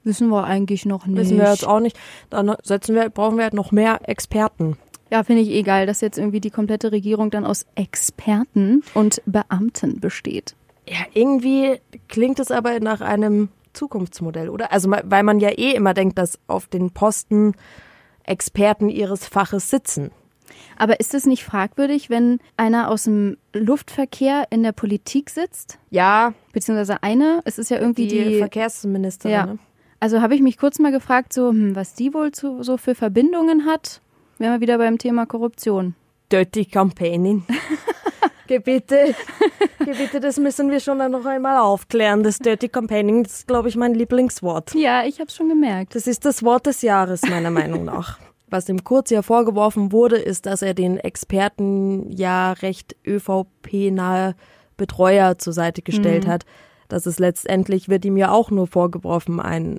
Wissen 0.02 0.28
wir 0.28 0.44
eigentlich 0.44 0.86
noch 0.86 1.06
nicht. 1.06 1.18
wissen 1.18 1.36
wir 1.36 1.50
jetzt 1.50 1.66
auch 1.66 1.80
nicht. 1.80 1.98
Dann 2.30 2.56
setzen 2.62 2.94
wir, 2.94 3.10
brauchen 3.10 3.36
wir 3.36 3.44
halt 3.44 3.54
noch 3.54 3.70
mehr 3.70 4.00
Experten. 4.08 4.78
Ja, 5.12 5.24
finde 5.24 5.42
ich 5.42 5.50
eh 5.50 5.62
geil, 5.62 5.86
dass 5.86 6.00
jetzt 6.00 6.16
irgendwie 6.16 6.40
die 6.40 6.50
komplette 6.50 6.90
Regierung 6.90 7.30
dann 7.30 7.44
aus 7.44 7.66
Experten 7.74 8.82
und 8.94 9.20
Beamten 9.26 10.00
besteht. 10.00 10.54
Ja, 10.88 11.00
irgendwie 11.12 11.80
klingt 12.08 12.38
es 12.40 12.50
aber 12.50 12.80
nach 12.80 13.02
einem 13.02 13.50
Zukunftsmodell, 13.74 14.48
oder? 14.48 14.72
Also, 14.72 14.90
weil 14.90 15.22
man 15.22 15.38
ja 15.38 15.50
eh 15.50 15.72
immer 15.72 15.94
denkt, 15.94 16.16
dass 16.16 16.38
auf 16.46 16.66
den 16.66 16.90
Posten 16.92 17.54
Experten 18.24 18.88
ihres 18.88 19.26
Faches 19.26 19.70
sitzen. 19.70 20.10
Aber 20.76 20.98
ist 20.98 21.14
es 21.14 21.26
nicht 21.26 21.44
fragwürdig, 21.44 22.10
wenn 22.10 22.38
einer 22.56 22.90
aus 22.90 23.04
dem 23.04 23.36
Luftverkehr 23.52 24.46
in 24.50 24.62
der 24.62 24.72
Politik 24.72 25.30
sitzt? 25.30 25.78
Ja, 25.90 26.34
Beziehungsweise 26.52 27.02
eine? 27.02 27.40
Es 27.44 27.58
ist 27.58 27.70
ja 27.70 27.78
irgendwie 27.78 28.08
die, 28.08 28.24
die. 28.24 28.38
Verkehrsministerin. 28.38 29.32
Ja. 29.32 29.46
Ne? 29.46 29.58
also 30.00 30.22
habe 30.22 30.34
ich 30.34 30.40
mich 30.40 30.56
kurz 30.56 30.78
mal 30.78 30.90
gefragt, 30.90 31.32
so, 31.32 31.50
hm, 31.50 31.76
was 31.76 31.94
die 31.94 32.12
wohl 32.14 32.32
zu, 32.32 32.62
so 32.62 32.76
für 32.76 32.94
Verbindungen 32.94 33.66
hat. 33.66 34.00
Wären 34.38 34.54
wir 34.54 34.60
wieder 34.60 34.78
beim 34.78 34.98
Thema 34.98 35.26
Korruption. 35.26 35.94
Dirty 36.32 36.64
Campaigning. 36.64 37.44
Gebiete, 38.50 39.14
Gebiete, 39.78 40.18
das 40.18 40.36
müssen 40.36 40.72
wir 40.72 40.80
schon 40.80 40.98
noch 40.98 41.24
einmal 41.24 41.60
aufklären. 41.60 42.24
Das 42.24 42.40
Dirty 42.40 42.68
Campaigning, 42.68 43.22
das 43.22 43.34
ist, 43.34 43.46
glaube 43.46 43.68
ich, 43.68 43.76
mein 43.76 43.94
Lieblingswort. 43.94 44.74
Ja, 44.74 45.04
ich 45.04 45.20
habe 45.20 45.28
es 45.28 45.36
schon 45.36 45.48
gemerkt. 45.48 45.94
Das 45.94 46.08
ist 46.08 46.24
das 46.24 46.42
Wort 46.42 46.66
des 46.66 46.82
Jahres, 46.82 47.22
meiner 47.22 47.52
Meinung 47.52 47.84
nach. 47.84 48.18
Was 48.48 48.64
dem 48.64 48.82
Kurz 48.82 49.10
ja 49.10 49.22
vorgeworfen 49.22 49.92
wurde, 49.92 50.16
ist, 50.16 50.46
dass 50.46 50.62
er 50.62 50.74
den 50.74 50.96
Experten 50.96 52.10
ja 52.10 52.50
recht 52.50 52.96
ÖVP-nahe 53.06 54.34
Betreuer 54.76 55.38
zur 55.38 55.52
Seite 55.52 55.82
gestellt 55.82 56.26
hat. 56.26 56.44
Das 56.88 57.06
ist 57.06 57.20
letztendlich, 57.20 57.88
wird 57.88 58.04
ihm 58.04 58.16
ja 58.16 58.32
auch 58.32 58.50
nur 58.50 58.66
vorgeworfen, 58.66 59.38
ein 59.38 59.78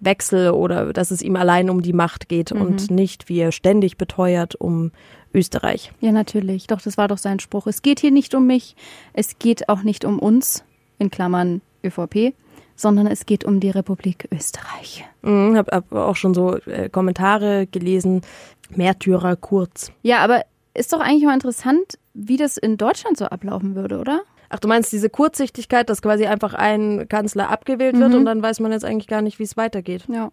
Machtwechsel 0.00 0.50
oder 0.50 0.92
dass 0.92 1.10
es 1.10 1.22
ihm 1.22 1.36
allein 1.36 1.70
um 1.70 1.82
die 1.82 1.92
Macht 1.92 2.28
geht 2.28 2.52
und 2.52 2.90
nicht, 2.90 3.28
wie 3.28 3.38
er 3.38 3.52
ständig 3.52 3.96
beteuert, 3.96 4.54
um 4.54 4.92
Österreich. 5.32 5.92
Ja, 6.00 6.12
natürlich. 6.12 6.66
Doch, 6.66 6.80
das 6.80 6.96
war 6.96 7.08
doch 7.08 7.18
sein 7.18 7.38
Spruch. 7.38 7.66
Es 7.66 7.82
geht 7.82 8.00
hier 8.00 8.10
nicht 8.10 8.34
um 8.34 8.46
mich, 8.46 8.74
es 9.12 9.38
geht 9.38 9.68
auch 9.68 9.82
nicht 9.82 10.04
um 10.04 10.18
uns, 10.18 10.64
in 10.98 11.10
Klammern 11.10 11.60
ÖVP, 11.84 12.34
sondern 12.74 13.06
es 13.06 13.26
geht 13.26 13.44
um 13.44 13.60
die 13.60 13.70
Republik 13.70 14.28
Österreich. 14.32 15.04
Mhm, 15.22 15.56
hab, 15.56 15.70
hab 15.70 15.92
auch 15.92 16.16
schon 16.16 16.34
so 16.34 16.56
äh, 16.56 16.88
Kommentare 16.88 17.66
gelesen. 17.66 18.22
Märtyrer 18.70 19.36
Kurz. 19.36 19.92
Ja, 20.02 20.18
aber 20.18 20.42
ist 20.74 20.92
doch 20.92 21.00
eigentlich 21.00 21.24
mal 21.24 21.34
interessant, 21.34 21.98
wie 22.14 22.36
das 22.36 22.56
in 22.56 22.76
Deutschland 22.76 23.16
so 23.16 23.26
ablaufen 23.26 23.74
würde, 23.74 23.98
oder? 23.98 24.22
Ach, 24.50 24.58
du 24.58 24.68
meinst 24.68 24.92
diese 24.92 25.08
Kurzsichtigkeit, 25.08 25.88
dass 25.88 26.02
quasi 26.02 26.26
einfach 26.26 26.52
ein 26.54 27.08
Kanzler 27.08 27.48
abgewählt 27.50 27.98
wird 27.98 28.10
Mhm. 28.10 28.16
und 28.16 28.24
dann 28.26 28.42
weiß 28.42 28.60
man 28.60 28.72
jetzt 28.72 28.84
eigentlich 28.84 29.06
gar 29.06 29.22
nicht, 29.22 29.38
wie 29.38 29.44
es 29.44 29.56
weitergeht. 29.56 30.04
Ja. 30.08 30.30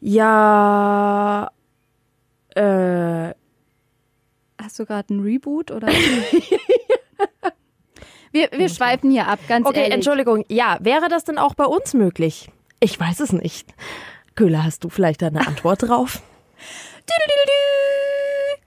Ja, 0.00 1.50
Äh, 2.56 3.32
Hast 4.60 4.78
du 4.78 4.84
gerade 4.84 5.14
einen 5.14 5.22
Reboot 5.22 5.70
oder? 5.70 5.86
wir, 8.32 8.48
wir 8.52 8.68
schweifen 8.68 9.10
hier 9.10 9.26
ab, 9.28 9.38
ganz 9.48 9.66
okay, 9.66 9.78
ehrlich. 9.80 9.94
Entschuldigung. 9.94 10.44
Ja, 10.48 10.76
wäre 10.80 11.08
das 11.08 11.24
denn 11.24 11.38
auch 11.38 11.54
bei 11.54 11.64
uns 11.64 11.94
möglich? 11.94 12.50
Ich 12.80 12.98
weiß 12.98 13.20
es 13.20 13.32
nicht. 13.32 13.72
Köhler, 14.34 14.64
hast 14.64 14.84
du 14.84 14.88
vielleicht 14.90 15.22
eine 15.22 15.46
Antwort 15.46 15.84
drauf? 15.88 16.20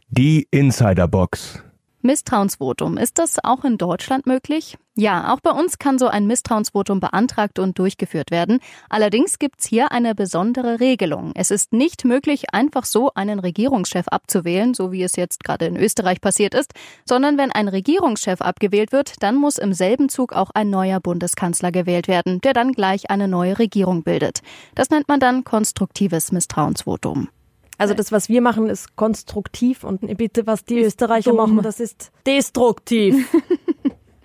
Die 0.10 0.48
Insiderbox. 0.52 1.64
Misstrauensvotum. 2.04 2.98
Ist 2.98 3.18
das 3.18 3.44
auch 3.44 3.64
in 3.64 3.78
Deutschland 3.78 4.26
möglich? 4.26 4.78
Ja, 4.96 5.34
auch 5.34 5.40
bei 5.40 5.50
uns 5.50 5.80
kann 5.80 5.98
so 5.98 6.08
ein 6.08 6.28
Misstrauensvotum 6.28 7.00
beantragt 7.00 7.58
und 7.58 7.80
durchgeführt 7.80 8.30
werden. 8.30 8.60
Allerdings 8.90 9.40
gibt's 9.40 9.66
hier 9.66 9.92
eine 9.92 10.14
besondere 10.14 10.80
Regelung. 10.80 11.32
Es 11.34 11.50
ist 11.50 11.74
nicht 11.74 12.06
möglich, 12.06 12.54
einfach 12.54 12.86
so 12.86 13.12
einen 13.16 13.40
Regierungschef 13.40 14.08
abzuwählen, 14.08 14.76
so 14.76 14.92
wie 14.92 15.02
es 15.02 15.16
jetzt 15.16 15.44
gerade 15.44 15.66
in 15.66 15.78
Österreich 15.78 16.22
passiert 16.22 16.54
ist, 16.54 16.74
sondern 17.06 17.40
wenn 17.40 17.52
ein 17.52 17.68
Regierungschef 17.68 18.42
abgewählt 18.42 18.92
wird, 18.92 19.24
dann 19.24 19.36
muss 19.36 19.58
im 19.58 19.74
selben 19.74 20.10
Zug 20.10 20.34
auch 20.34 20.52
ein 20.54 20.70
neuer 20.70 21.00
Bundeskanzler 21.00 21.72
gewählt 21.72 22.08
werden, 22.08 22.40
der 22.42 22.54
dann 22.54 22.74
gleich 22.74 23.10
eine 23.10 23.28
neue 23.28 23.58
Regierung 23.58 24.04
bildet. 24.04 24.42
Das 24.76 24.92
nennt 24.92 25.08
man 25.08 25.20
dann 25.20 25.44
konstruktives 25.44 26.32
Misstrauensvotum. 26.32 27.30
Also 27.78 27.94
das, 27.94 28.12
was 28.12 28.30
wir 28.30 28.42
machen, 28.42 28.70
ist 28.70 28.96
konstruktiv 28.96 29.84
und 29.84 30.02
bitte, 30.18 30.46
was 30.46 30.64
die 30.64 30.80
Österreicher 30.80 31.32
dumm. 31.32 31.38
machen, 31.38 31.62
das 31.64 31.80
ist 31.80 32.12
destruktiv. 32.26 33.28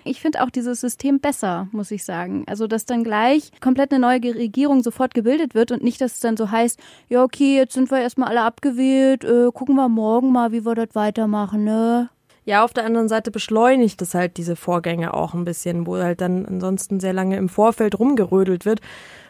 Ich 0.09 0.23
finde 0.23 0.43
auch 0.43 0.49
dieses 0.49 0.81
System 0.81 1.21
besser, 1.21 1.69
muss 1.71 1.90
ich 1.90 2.02
sagen. 2.02 2.45
Also, 2.47 2.67
dass 2.67 2.87
dann 2.87 3.05
gleich 3.05 3.50
komplett 3.61 3.93
eine 3.93 4.00
neue 4.00 4.35
Regierung 4.35 4.83
sofort 4.83 5.12
gebildet 5.12 5.55
wird 5.55 5.71
und 5.71 5.85
nicht, 5.85 6.00
dass 6.00 6.14
es 6.14 6.21
dann 6.21 6.38
so 6.38 6.50
heißt, 6.50 6.81
ja, 7.11 7.23
okay, 7.23 7.57
jetzt 7.57 7.75
sind 7.75 7.90
wir 7.90 8.00
erstmal 8.00 8.31
alle 8.31 8.40
abgewählt, 8.40 9.25
äh, 9.25 9.50
gucken 9.52 9.76
wir 9.76 9.90
morgen 9.90 10.33
mal, 10.33 10.50
wie 10.50 10.64
wir 10.64 10.75
das 10.75 10.95
weitermachen, 10.95 11.64
ne? 11.64 12.09
Ja, 12.47 12.64
auf 12.64 12.73
der 12.73 12.87
anderen 12.87 13.09
Seite 13.11 13.31
beschleunigt 13.31 14.00
es 14.00 14.14
halt 14.14 14.38
diese 14.38 14.57
Vorgänge 14.57 15.12
auch 15.12 15.35
ein 15.35 15.45
bisschen, 15.45 15.87
wo 15.87 15.99
halt 15.99 16.23
dann 16.23 16.47
ansonsten 16.47 17.00
sehr 17.00 17.12
lange 17.12 17.37
im 17.37 17.50
Vorfeld 17.50 17.99
rumgerödelt 17.99 18.64
wird. 18.64 18.81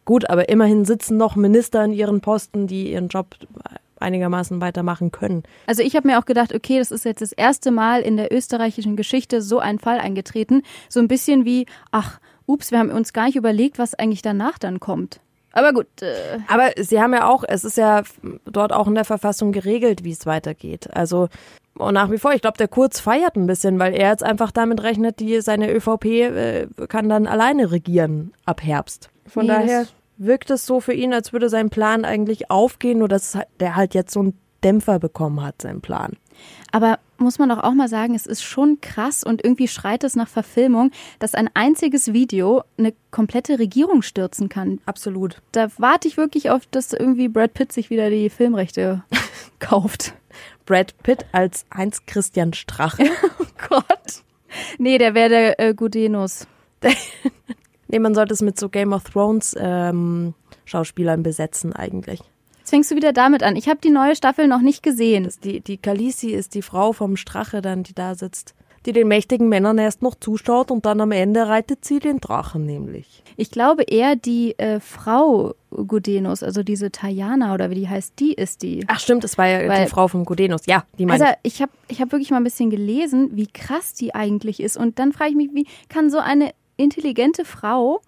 Gut, 0.04 0.30
aber 0.30 0.48
immerhin 0.48 0.84
sitzen 0.84 1.16
noch 1.16 1.34
Minister 1.34 1.84
in 1.84 1.92
ihren 1.92 2.20
Posten, 2.20 2.68
die 2.68 2.92
ihren 2.92 3.08
Job 3.08 3.34
einigermaßen 4.00 4.60
weitermachen 4.60 5.10
können. 5.12 5.42
Also 5.66 5.82
ich 5.82 5.96
habe 5.96 6.06
mir 6.08 6.18
auch 6.18 6.24
gedacht, 6.24 6.54
okay, 6.54 6.78
das 6.78 6.90
ist 6.90 7.04
jetzt 7.04 7.22
das 7.22 7.32
erste 7.32 7.70
Mal 7.70 8.00
in 8.02 8.16
der 8.16 8.32
österreichischen 8.32 8.96
Geschichte 8.96 9.42
so 9.42 9.58
ein 9.58 9.78
Fall 9.78 9.98
eingetreten. 9.98 10.62
So 10.88 11.00
ein 11.00 11.08
bisschen 11.08 11.44
wie, 11.44 11.66
ach, 11.90 12.18
ups, 12.46 12.70
wir 12.70 12.78
haben 12.78 12.90
uns 12.90 13.12
gar 13.12 13.26
nicht 13.26 13.36
überlegt, 13.36 13.78
was 13.78 13.94
eigentlich 13.94 14.22
danach 14.22 14.58
dann 14.58 14.80
kommt. 14.80 15.20
Aber 15.52 15.72
gut. 15.72 15.86
Äh, 16.02 16.38
Aber 16.46 16.70
sie 16.78 17.00
haben 17.00 17.12
ja 17.14 17.26
auch, 17.28 17.42
es 17.46 17.64
ist 17.64 17.76
ja 17.78 18.02
dort 18.44 18.72
auch 18.72 18.86
in 18.86 18.94
der 18.94 19.04
Verfassung 19.04 19.52
geregelt, 19.52 20.04
wie 20.04 20.12
es 20.12 20.26
weitergeht. 20.26 20.88
Also 20.94 21.28
und 21.74 21.94
nach 21.94 22.10
wie 22.10 22.18
vor, 22.18 22.32
ich 22.32 22.40
glaube, 22.40 22.58
der 22.58 22.66
Kurz 22.66 22.98
feiert 22.98 23.36
ein 23.36 23.46
bisschen, 23.46 23.78
weil 23.78 23.94
er 23.94 24.10
jetzt 24.10 24.24
einfach 24.24 24.50
damit 24.50 24.82
rechnet, 24.82 25.20
die 25.20 25.40
seine 25.40 25.72
ÖVP 25.72 26.04
äh, 26.06 26.66
kann 26.88 27.08
dann 27.08 27.26
alleine 27.28 27.70
regieren 27.70 28.32
ab 28.44 28.62
Herbst. 28.64 29.10
Von 29.28 29.42
Nee, 29.46 29.52
daher 29.52 29.80
das- 29.82 29.94
wirkt 30.18 30.50
es 30.50 30.66
so 30.66 30.80
für 30.80 30.92
ihn, 30.92 31.12
als 31.14 31.32
würde 31.32 31.48
sein 31.48 31.70
Plan 31.70 32.04
eigentlich 32.04 32.50
aufgehen, 32.50 32.98
nur 32.98 33.08
dass 33.08 33.34
halt- 33.34 33.48
der 33.60 33.76
halt 33.76 33.94
jetzt 33.94 34.12
so 34.12 34.20
einen 34.20 34.38
Dämpfer 34.64 34.98
bekommen 34.98 35.42
hat, 35.42 35.62
sein 35.62 35.80
Plan. 35.80 36.16
aber 36.72 36.98
muss 37.20 37.38
man 37.40 37.48
doch 37.48 37.58
auch 37.64 37.72
mal 37.72 37.88
sagen, 37.88 38.14
es 38.14 38.26
ist 38.26 38.42
schon 38.42 38.80
krass 38.80 39.24
und 39.24 39.42
irgendwie 39.44 39.66
schreit 39.66 40.04
es 40.04 40.14
nach 40.14 40.28
Verfilmung, 40.28 40.92
dass 41.18 41.34
ein 41.34 41.50
einziges 41.54 42.12
Video 42.12 42.62
eine 42.78 42.92
komplette 43.10 43.58
Regierung 43.58 44.02
stürzen 44.02 44.48
kann. 44.48 44.80
Absolut. 44.86 45.42
Da 45.50 45.66
warte 45.78 46.06
ich 46.06 46.16
wirklich 46.16 46.50
auf, 46.50 46.62
dass 46.70 46.92
irgendwie 46.92 47.26
Brad 47.28 47.54
Pitt 47.54 47.72
sich 47.72 47.90
wieder 47.90 48.08
die 48.10 48.30
Filmrechte 48.30 49.02
kauft. 49.58 50.14
Brad 50.64 50.94
Pitt 51.02 51.24
als 51.32 51.66
Heinz 51.74 52.06
Christian 52.06 52.52
Strache. 52.52 53.02
Oh 53.40 53.44
Gott. 53.68 54.22
Nee, 54.78 54.98
der 54.98 55.14
wäre 55.14 55.28
der 55.28 55.60
äh, 55.60 55.74
Gudenus. 55.74 56.46
nee, 57.88 57.98
man 57.98 58.14
sollte 58.14 58.34
es 58.34 58.42
mit 58.42 58.58
so 58.58 58.68
Game 58.68 58.92
of 58.92 59.04
Thrones 59.04 59.54
ähm, 59.58 60.34
Schauspielern 60.64 61.22
besetzen 61.22 61.72
eigentlich. 61.72 62.20
Jetzt 62.58 62.70
fängst 62.70 62.90
du 62.90 62.96
wieder 62.96 63.12
damit 63.12 63.42
an. 63.42 63.56
Ich 63.56 63.68
habe 63.68 63.80
die 63.82 63.90
neue 63.90 64.14
Staffel 64.14 64.46
noch 64.46 64.60
nicht 64.60 64.82
gesehen. 64.82 65.24
Das, 65.24 65.40
die, 65.40 65.60
die 65.60 65.78
Khaleesi 65.78 66.30
ist 66.30 66.54
die 66.54 66.62
Frau 66.62 66.92
vom 66.92 67.16
Strache 67.16 67.62
dann, 67.62 67.82
die 67.82 67.94
da 67.94 68.14
sitzt. 68.14 68.54
Die 68.86 68.92
den 68.92 69.08
mächtigen 69.08 69.48
Männern 69.48 69.76
erst 69.78 70.02
noch 70.02 70.14
zuschaut 70.14 70.70
und 70.70 70.86
dann 70.86 71.00
am 71.00 71.10
Ende 71.10 71.48
reitet 71.48 71.84
sie 71.84 71.98
den 71.98 72.20
Drachen 72.20 72.64
nämlich. 72.64 73.22
Ich 73.36 73.50
glaube 73.50 73.82
eher 73.82 74.16
die 74.16 74.58
äh, 74.58 74.80
Frau 74.80 75.54
Gudenus, 75.70 76.42
also 76.42 76.62
diese 76.62 76.90
Tajana 76.92 77.54
oder 77.54 77.70
wie 77.70 77.74
die 77.74 77.88
heißt, 77.88 78.14
die 78.18 78.34
ist 78.34 78.62
die. 78.62 78.84
Ach 78.86 79.00
stimmt, 79.00 79.24
es 79.24 79.36
war 79.36 79.46
ja 79.48 79.68
Weil- 79.68 79.84
die 79.84 79.90
Frau 79.90 80.06
von 80.06 80.24
Gudenus. 80.24 80.62
Ja, 80.66 80.84
die 80.98 81.06
meine 81.06 81.24
Also 81.24 81.36
ich 81.42 81.60
habe 81.60 81.72
ich 81.88 82.00
hab 82.00 82.12
wirklich 82.12 82.30
mal 82.30 82.36
ein 82.36 82.44
bisschen 82.44 82.70
gelesen, 82.70 83.30
wie 83.32 83.46
krass 83.46 83.94
die 83.94 84.14
eigentlich 84.14 84.60
ist. 84.60 84.76
Und 84.76 84.98
dann 84.98 85.12
frage 85.12 85.30
ich 85.30 85.36
mich, 85.36 85.50
wie 85.54 85.66
kann 85.88 86.10
so 86.10 86.18
eine 86.18 86.52
intelligente 86.78 87.44
Frau 87.44 88.00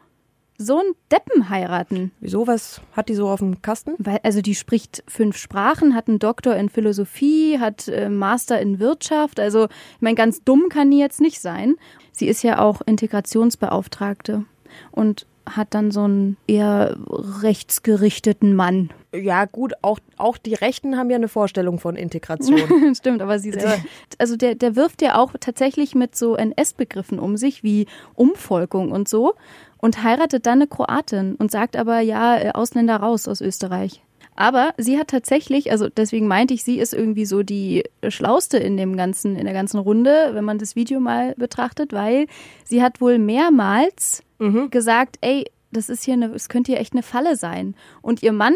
so 0.57 0.79
einen 0.79 0.95
Deppen 1.11 1.49
heiraten? 1.49 2.13
Wieso, 2.21 2.47
was 2.47 2.83
hat 2.93 3.09
die 3.09 3.15
so 3.15 3.29
auf 3.29 3.41
dem 3.41 3.63
Kasten? 3.63 3.95
Weil, 3.99 4.21
also 4.23 4.43
die 4.43 4.55
spricht 4.55 5.03
fünf 5.09 5.37
Sprachen, 5.37 5.95
hat 5.95 6.09
einen 6.09 6.19
Doktor 6.19 6.55
in 6.57 6.69
Philosophie, 6.69 7.59
hat 7.59 7.89
äh, 7.89 8.11
Master 8.11 8.61
in 8.61 8.79
Wirtschaft. 8.79 9.41
Also, 9.41 9.65
ich 9.65 10.01
meine, 10.01 10.17
ganz 10.17 10.45
dumm 10.45 10.69
kann 10.69 10.91
die 10.91 10.99
jetzt 10.99 11.21
nicht 11.21 11.41
sein. 11.41 11.77
Sie 12.13 12.29
ist 12.29 12.43
ja 12.43 12.59
auch 12.59 12.83
Integrationsbeauftragte 12.83 14.45
und 14.91 15.27
hat 15.57 15.75
dann 15.75 15.91
so 15.91 16.03
einen 16.03 16.37
eher 16.47 16.97
rechtsgerichteten 17.43 18.55
Mann. 18.55 18.91
Ja 19.13 19.45
gut, 19.45 19.73
auch, 19.83 19.99
auch 20.17 20.39
die 20.39 20.55
Rechten 20.55 20.97
haben 20.97 21.11
ja 21.11 21.17
eine 21.17 21.29
Vorstellung 21.29 21.79
von 21.79 21.97
Integration. 21.97 22.95
Stimmt, 22.95 23.23
aber 23.23 23.39
sie 23.39 23.53
selber, 23.53 23.79
also 24.19 24.37
der, 24.37 24.55
der 24.55 24.77
wirft 24.77 25.03
ja 25.03 25.17
auch 25.17 25.33
tatsächlich 25.39 25.95
mit 25.95 26.15
so 26.15 26.37
NS-Begriffen 26.37 27.19
um 27.19 27.37
sich, 27.37 27.63
wie 27.63 27.87
Umvolkung 28.15 28.93
und 28.93 29.09
so, 29.09 29.35
und 29.79 30.03
heiratet 30.03 30.47
dann 30.47 30.59
eine 30.59 30.67
Kroatin 30.67 31.35
und 31.37 31.51
sagt 31.51 31.77
aber, 31.77 32.01
ja, 32.01 32.39
äh, 32.39 32.51
Ausländer 32.53 32.97
raus 32.97 33.27
aus 33.27 33.41
Österreich. 33.41 34.03
Aber 34.41 34.73
sie 34.79 34.99
hat 34.99 35.09
tatsächlich, 35.09 35.71
also 35.71 35.91
deswegen 35.91 36.27
meinte 36.27 36.55
ich, 36.55 36.65
sie 36.65 36.79
ist 36.79 36.95
irgendwie 36.95 37.27
so 37.27 37.43
die 37.43 37.85
Schlauste 38.09 38.57
in 38.57 38.79
dem 38.79 38.97
ganzen, 38.97 39.37
in 39.37 39.45
der 39.45 39.53
ganzen 39.53 39.79
Runde, 39.79 40.31
wenn 40.33 40.45
man 40.45 40.57
das 40.57 40.77
Video 40.77 40.99
mal 40.99 41.35
betrachtet, 41.37 41.93
weil 41.93 42.27
sie 42.65 42.83
hat 42.83 43.03
wohl 43.03 43.19
mehrmals 43.19 44.23
gesagt, 44.71 45.19
ey, 45.21 45.45
das 45.73 45.91
ist 45.91 46.05
hier 46.05 46.15
eine, 46.15 46.33
es 46.33 46.49
könnte 46.49 46.73
hier 46.73 46.81
echt 46.81 46.95
eine 46.95 47.03
Falle 47.03 47.37
sein. 47.37 47.75
Und 48.01 48.23
ihr 48.23 48.33
Mann, 48.33 48.55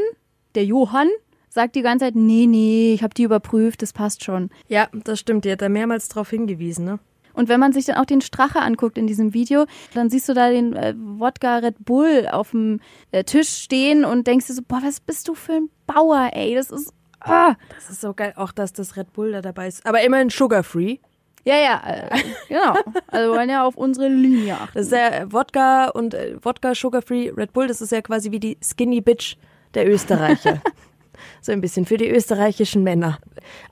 der 0.55 0.65
Johann, 0.65 1.09
sagt 1.51 1.77
die 1.77 1.83
ganze 1.83 2.07
Zeit, 2.07 2.17
nee, 2.17 2.47
nee, 2.47 2.95
ich 2.95 3.03
habe 3.03 3.13
die 3.13 3.25
überprüft, 3.25 3.83
das 3.83 3.93
passt 3.93 4.25
schon. 4.25 4.49
ja, 4.69 4.89
das 4.93 5.21
stimmt, 5.21 5.45
die 5.45 5.53
hat 5.53 5.61
da 5.61 5.69
mehrmals 5.69 6.09
drauf 6.09 6.31
hingewiesen, 6.31 6.87
ne? 6.87 6.99
Und 7.35 7.49
wenn 7.49 7.61
man 7.61 7.73
sich 7.73 7.85
dann 7.85 7.97
auch 7.97 8.07
den 8.07 8.21
Strache 8.21 8.61
anguckt 8.61 8.97
in 8.97 9.07
diesem 9.07 9.35
Video, 9.35 9.67
dann 9.93 10.09
siehst 10.09 10.29
du 10.29 10.35
da 10.35 10.51
den 10.51 10.75
äh, 10.75 10.95
Wodka 10.97 11.59
Red 11.59 11.85
Bull 11.85 12.29
auf 12.31 12.53
dem 12.53 12.81
äh, 13.11 13.25
Tisch 13.25 13.49
stehen 13.49 14.05
und 14.05 14.27
denkst 14.27 14.47
dir 14.47 14.55
so, 14.55 14.63
boah, 14.67 14.81
was 14.83 15.01
bist 15.01 15.29
du 15.29 15.35
für 15.35 15.53
ein 15.53 15.71
Bauer, 15.87 16.31
ey, 16.33 16.55
das 16.55 16.71
ist, 16.71 16.93
ah. 17.21 17.55
Das 17.75 17.91
ist 17.91 18.01
so 18.01 18.15
geil, 18.15 18.33
auch 18.37 18.53
dass 18.53 18.73
das 18.73 18.97
Red 18.97 19.13
Bull 19.13 19.33
da 19.33 19.43
dabei 19.43 19.69
ist. 19.69 19.85
Aber 19.87 20.03
immerhin 20.03 20.31
sugar-free. 20.31 20.99
Ja, 21.45 21.57
ja, 21.57 21.83
äh, 21.87 22.23
genau. 22.49 22.75
Also 23.09 23.29
wir 23.29 23.37
wollen 23.37 23.51
ja 23.51 23.65
auf 23.65 23.77
unsere 23.77 24.09
Linie 24.09 24.55
achten. 24.55 24.79
Das 24.79 24.87
ist 24.87 24.93
ja 24.93 25.31
Wodka 25.31 25.89
und 25.91 26.15
äh, 26.15 26.37
Wodka 26.43 26.75
Sugar-Free 26.75 27.33
Red 27.37 27.53
Bull, 27.53 27.69
das 27.69 27.81
ist 27.81 27.93
ja 27.93 28.01
quasi 28.01 28.31
wie 28.31 28.41
die 28.41 28.57
Skinny 28.63 29.01
Bitch 29.01 29.37
der 29.75 29.89
Österreicher. 29.89 30.63
so 31.41 31.53
ein 31.53 31.61
bisschen 31.61 31.85
für 31.85 31.97
die 31.97 32.09
österreichischen 32.09 32.83
Männer. 32.83 33.19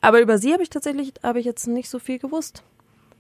Aber 0.01 0.21
über 0.21 0.39
sie 0.39 0.53
habe 0.53 0.63
ich 0.63 0.71
tatsächlich, 0.71 1.15
habe 1.23 1.41
ich 1.41 1.47
jetzt 1.47 1.67
nicht 1.67 1.89
so 1.89 1.99
viel 1.99 2.19
gewusst. 2.19 2.63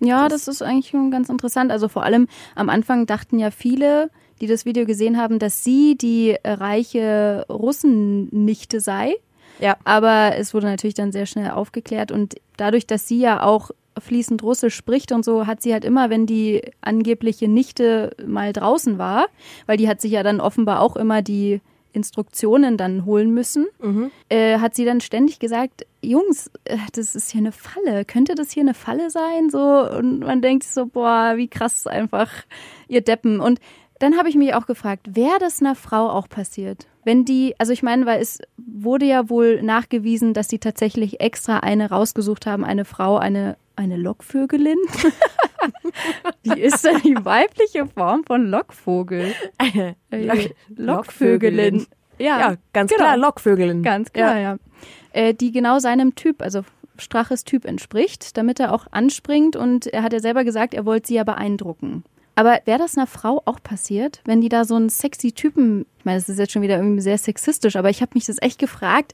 Ja, 0.05 0.29
das 0.29 0.49
ist 0.49 0.63
eigentlich 0.63 0.89
schon 0.89 1.11
ganz 1.11 1.29
interessant. 1.29 1.71
Also 1.71 1.89
vor 1.89 2.03
allem 2.03 2.27
am 2.55 2.69
Anfang 2.69 3.07
dachten 3.07 3.39
ja 3.39 3.51
viele, 3.51 4.11
die 4.41 4.47
das 4.49 4.65
Video 4.65 4.85
gesehen 4.85 5.17
haben, 5.17 5.39
dass 5.39 5.63
sie 5.63 5.97
die 5.97 6.37
äh, 6.43 6.51
reiche 6.51 7.47
Russennichte 7.49 8.81
sei. 8.81 9.15
Ja. 9.61 9.77
Aber 9.85 10.37
es 10.37 10.55
wurde 10.55 10.67
natürlich 10.67 10.95
dann 10.95 11.13
sehr 11.13 11.27
schnell 11.27 11.51
aufgeklärt 11.51 12.11
und 12.11 12.35
dadurch, 12.57 12.87
dass 12.87 13.07
sie 13.07 13.21
ja 13.21 13.45
auch 13.45 13.71
fließend 13.99 14.43
Russisch 14.43 14.75
spricht 14.75 15.13
und 15.13 15.25
so, 15.25 15.47
hat 15.47 15.63
sie 15.63 15.73
halt 15.73 15.85
immer, 15.85 16.11
wenn 16.11 16.27
die 16.27 16.63
angebliche 16.81 17.47
Nichte 17.47 18.17
mal 18.27 18.53
draußen 18.53 18.99
war, 18.99 19.27
weil 19.67 19.77
die 19.77 19.89
hat 19.89 20.01
sich 20.01 20.13
ja 20.13 20.23
dann 20.23 20.41
offenbar 20.41 20.81
auch 20.81 20.97
immer 20.97 21.23
die 21.23 21.61
Instruktionen 21.93 22.77
dann 22.77 23.05
holen 23.05 23.33
müssen, 23.33 23.67
äh, 24.29 24.59
hat 24.59 24.75
sie 24.75 24.85
dann 24.85 25.01
ständig 25.01 25.39
gesagt, 25.39 25.87
Jungs, 26.03 26.51
äh, 26.65 26.77
das 26.95 27.15
ist 27.15 27.31
hier 27.31 27.41
eine 27.41 27.53
Falle. 27.53 28.05
Könnte 28.05 28.35
das 28.35 28.51
hier 28.51 28.63
eine 28.63 28.75
Falle 28.75 29.11
sein? 29.11 29.51
So 29.51 29.59
und 29.59 30.21
man 30.21 30.43
denkt 30.43 30.65
sich 30.65 30.73
so, 30.73 30.87
boah, 30.87 31.35
wie 31.37 31.49
krass 31.49 31.87
einfach 31.87 32.31
ihr 32.89 33.01
Deppen. 33.03 33.41
Und 33.41 33.61
dann 34.03 34.19
habe 34.19 34.29
ich 34.29 34.35
mich 34.35 34.53
auch 34.55 34.67
gefragt, 34.67 35.15
wäre 35.15 35.39
das 35.39 35.61
einer 35.61 35.77
Frau 35.77 36.11
auch 36.11 36.29
passiert? 36.29 36.89
Wenn 37.05 37.25
die, 37.25 37.55
also 37.59 37.73
ich 37.73 37.85
meine, 37.85 38.05
weil 38.05 38.21
es 38.21 38.41
wurde 38.57 39.07
ja 39.07 39.29
wohl 39.29 39.63
nachgewiesen, 39.63 40.35
dass 40.35 40.49
die 40.49 40.59
tatsächlich 40.59 41.21
extra 41.21 41.59
eine 41.59 41.91
rausgesucht 41.91 42.47
haben, 42.47 42.65
eine 42.65 42.85
Frau, 42.85 43.17
eine, 43.17 43.57
eine 43.83 43.97
Lockvögelin. 43.97 44.79
Wie 46.43 46.61
ist 46.61 46.85
denn 46.85 47.01
die 47.03 47.25
weibliche 47.25 47.87
Form 47.87 48.25
von 48.25 48.47
Lockvogel? 48.47 49.35
Äh, 50.11 50.51
Lockvögelin. 50.77 51.87
Ja, 52.19 52.39
Ja, 52.39 52.57
ganz 52.73 52.91
genau. 52.91 53.05
klar, 53.05 53.17
Lockvögelin. 53.17 53.83
Ganz 53.83 54.13
klar, 54.13 54.39
ja. 54.39 54.59
äh, 55.13 55.35
die 55.35 55.51
genau 55.53 55.79
seinem 55.79 56.15
Typ, 56.15 56.43
also 56.43 56.63
Straches 56.99 57.45
Typ 57.45 57.65
entspricht, 57.65 58.37
damit 58.37 58.61
er 58.61 58.73
auch 58.73 58.87
anspringt. 58.91 59.57
Und 59.57 59.87
er 59.87 60.03
hat 60.03 60.13
ja 60.13 60.21
selber 60.21 60.45
gesagt, 60.45 60.75
er 60.75 60.87
wollte 60.87 61.09
sie 61.09 61.15
ja 61.15 61.25
beeindrucken. 61.25 62.05
Aber 62.35 62.61
wäre 62.65 62.79
das 62.79 62.97
einer 62.97 63.07
Frau 63.07 63.43
auch 63.45 63.63
passiert, 63.63 64.21
wenn 64.25 64.41
die 64.41 64.49
da 64.49 64.65
so 64.65 64.75
einen 64.77 64.89
sexy 64.89 65.33
Typen, 65.33 65.87
ich 65.99 66.05
meine, 66.05 66.19
das 66.19 66.29
ist 66.29 66.39
jetzt 66.39 66.53
schon 66.53 66.63
wieder 66.63 66.77
irgendwie 66.77 67.03
sehr 67.03 67.19
sexistisch, 67.19 67.77
aber 67.77 67.91
ich 67.91 68.01
habe 68.01 68.13
mich 68.15 68.25
das 68.25 68.41
echt 68.41 68.59
gefragt, 68.59 69.13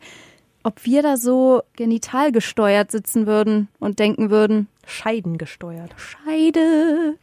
ob 0.63 0.85
wir 0.85 1.03
da 1.03 1.17
so 1.17 1.63
genital 1.77 2.33
gesteuert 2.33 2.91
sitzen 2.91 3.27
würden 3.27 3.69
und 3.79 3.99
denken 3.99 4.31
würden, 4.31 4.69
Scheiden 4.87 5.39
gesteuert. 5.39 5.95
Scheide. 5.97 7.17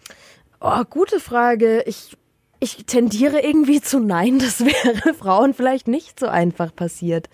Oh, 0.61 0.83
gute 0.89 1.19
Frage. 1.19 1.83
Ich, 1.85 2.17
ich 2.59 2.85
tendiere 2.85 3.41
irgendwie 3.41 3.81
zu 3.81 3.99
nein. 3.99 4.39
Das 4.39 4.61
wäre 4.65 5.13
Frauen 5.19 5.53
vielleicht 5.53 5.87
nicht 5.87 6.19
so 6.19 6.27
einfach 6.27 6.75
passiert. 6.75 7.29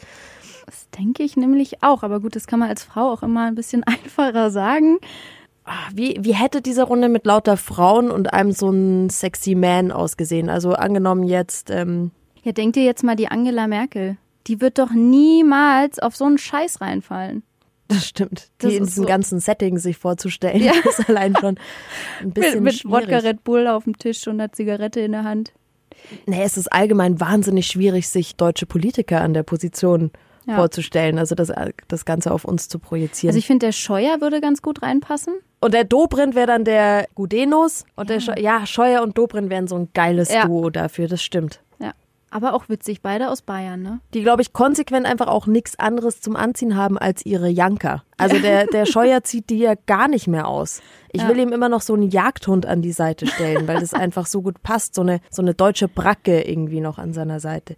Das 0.66 0.90
denke 0.98 1.24
ich 1.24 1.38
nämlich 1.38 1.84
auch. 1.84 2.04
Aber 2.04 2.20
gut, 2.20 2.36
das 2.36 2.48
kann 2.48 2.60
man 2.60 2.70
als 2.70 2.84
Frau 2.84 3.12
auch 3.12 3.24
immer 3.24 3.46
ein 3.46 3.56
bisschen 3.56 3.84
einfacher 3.86 4.52
sagen. 4.52 5.00
Ah, 5.64 5.90
Wie, 5.94 6.18
wie 6.22 6.34
hätte 6.34 6.62
diese 6.62 6.84
Runde 6.84 7.08
mit 7.08 7.26
lauter 7.26 7.56
Frauen 7.56 8.10
und 8.10 8.34
einem 8.34 8.52
so 8.52 8.70
ein 8.70 9.10
sexy 9.10 9.54
Man 9.54 9.92
ausgesehen? 9.92 10.50
Also 10.50 10.74
angenommen 10.74 11.24
jetzt, 11.24 11.70
ähm, 11.70 12.12
Ja, 12.42 12.52
denk 12.52 12.74
dir 12.74 12.84
jetzt 12.84 13.04
mal 13.04 13.16
die 13.16 13.28
Angela 13.28 13.68
Merkel. 13.68 14.18
Die 14.48 14.60
wird 14.62 14.78
doch 14.80 14.92
niemals 14.92 16.00
auf 16.00 16.16
so 16.16 16.26
einen 16.26 16.38
Scheiß 16.38 16.82
reinfallen. 16.82 17.44
das 17.88 18.06
stimmt, 18.08 18.50
die 18.62 18.68
Das 18.68 18.74
in 18.76 18.84
diesem 18.86 19.04
so- 19.04 19.08
ganzen 19.08 19.40
Setting 19.40 19.78
sich 19.78 19.98
vorzustellen, 19.98 20.64
Ja. 20.64 20.72
ist 20.90 21.10
allein 21.10 21.36
schon 21.36 21.58
ein 22.20 22.26
Mit, 22.28 22.34
bisschen 22.36 22.64
mit 22.64 22.74
schwierig. 22.76 23.04
Wodka 23.10 23.18
Red 23.18 23.44
Bull 23.44 23.68
auf 23.68 23.84
dem 23.84 23.98
Tisch 23.98 24.26
und 24.28 24.40
einer 24.40 24.52
Zigarette 24.54 25.02
in 25.02 25.12
der 25.12 25.24
Hand. 25.26 25.52
Nee, 26.26 26.42
es 26.44 26.58
ist 26.58 26.72
allgemein 26.72 27.20
wahnsinnig 27.20 27.68
schwierig, 27.68 28.08
sich 28.08 28.36
deutsche 28.36 28.66
Politiker 28.66 29.22
an 29.22 29.34
der 29.34 29.44
Position 29.44 30.12
Ja. 30.48 30.56
vorzustellen, 30.56 31.20
also 31.20 31.36
das, 31.36 31.52
das 31.90 32.06
Ganze 32.06 32.32
auf 32.32 32.46
uns 32.46 32.68
zu 32.70 32.80
projizieren. 32.80 33.30
Also 33.32 33.38
ich 33.40 33.46
finde, 33.46 33.68
der 33.68 33.74
Scheuer 33.74 34.22
würde 34.22 34.42
ganz 34.42 34.62
gut 34.62 34.82
reinpassen. 34.82 35.34
und 35.60 35.74
der 35.76 35.84
Dobrindt 35.84 36.34
wäre 36.34 36.48
dann 36.48 36.64
der 36.66 37.08
Gudenus 37.14 37.84
und 37.96 38.10
der 38.10 38.20
Scheu 38.22 38.34
ja, 38.40 38.66
Scheuer 38.66 39.04
und 39.04 39.18
Dobrindt 39.18 39.50
wären 39.52 39.68
so 39.68 39.76
ein 39.76 39.90
geiles 39.94 40.34
Ja. 40.34 40.46
Duo 40.48 40.70
dafür, 40.72 41.08
das 41.08 41.22
stimmt. 41.22 41.62
Aber 42.34 42.54
auch 42.54 42.70
witzig, 42.70 43.02
beide 43.02 43.30
aus 43.30 43.42
Bayern, 43.42 43.82
ne? 43.82 44.00
Die, 44.14 44.22
glaube 44.24 44.42
ich, 44.42 44.54
konsequent 44.54 45.06
einfach 45.06 45.28
auch 45.28 45.48
nichts 45.48 45.78
anderes 45.78 46.22
zum 46.22 46.38
Anziehen 46.38 46.78
haben 46.78 46.98
als 46.98 47.26
ihre 47.26 47.50
Janker. 47.50 48.04
Also 48.18 48.40
der, 48.40 48.68
der 48.68 48.86
Scheuer 48.86 49.22
zieht 49.24 49.50
die 49.50 49.60
ja 49.60 49.74
gar 49.86 50.08
nicht 50.08 50.28
mehr 50.28 50.48
aus. 50.48 50.82
Ich 51.12 51.22
Ja. 51.22 51.28
will 51.28 51.40
ihm 51.40 51.52
immer 51.52 51.68
noch 51.68 51.82
so 51.82 51.94
einen 51.94 52.10
Jagdhund 52.10 52.66
an 52.66 52.82
die 52.82 52.94
Seite 52.94 53.28
stellen, 53.28 53.68
weil 53.68 53.82
das 53.82 53.94
einfach 53.94 54.26
so 54.28 54.42
gut 54.42 54.64
passt. 54.64 54.96
So 54.96 55.02
eine, 55.02 55.20
so 55.30 55.42
eine 55.42 55.54
deutsche 55.54 55.90
Bracke 55.90 56.42
irgendwie 56.42 56.80
noch 56.80 56.98
an 56.98 57.14
seiner 57.14 57.42
Seite. 57.42 57.76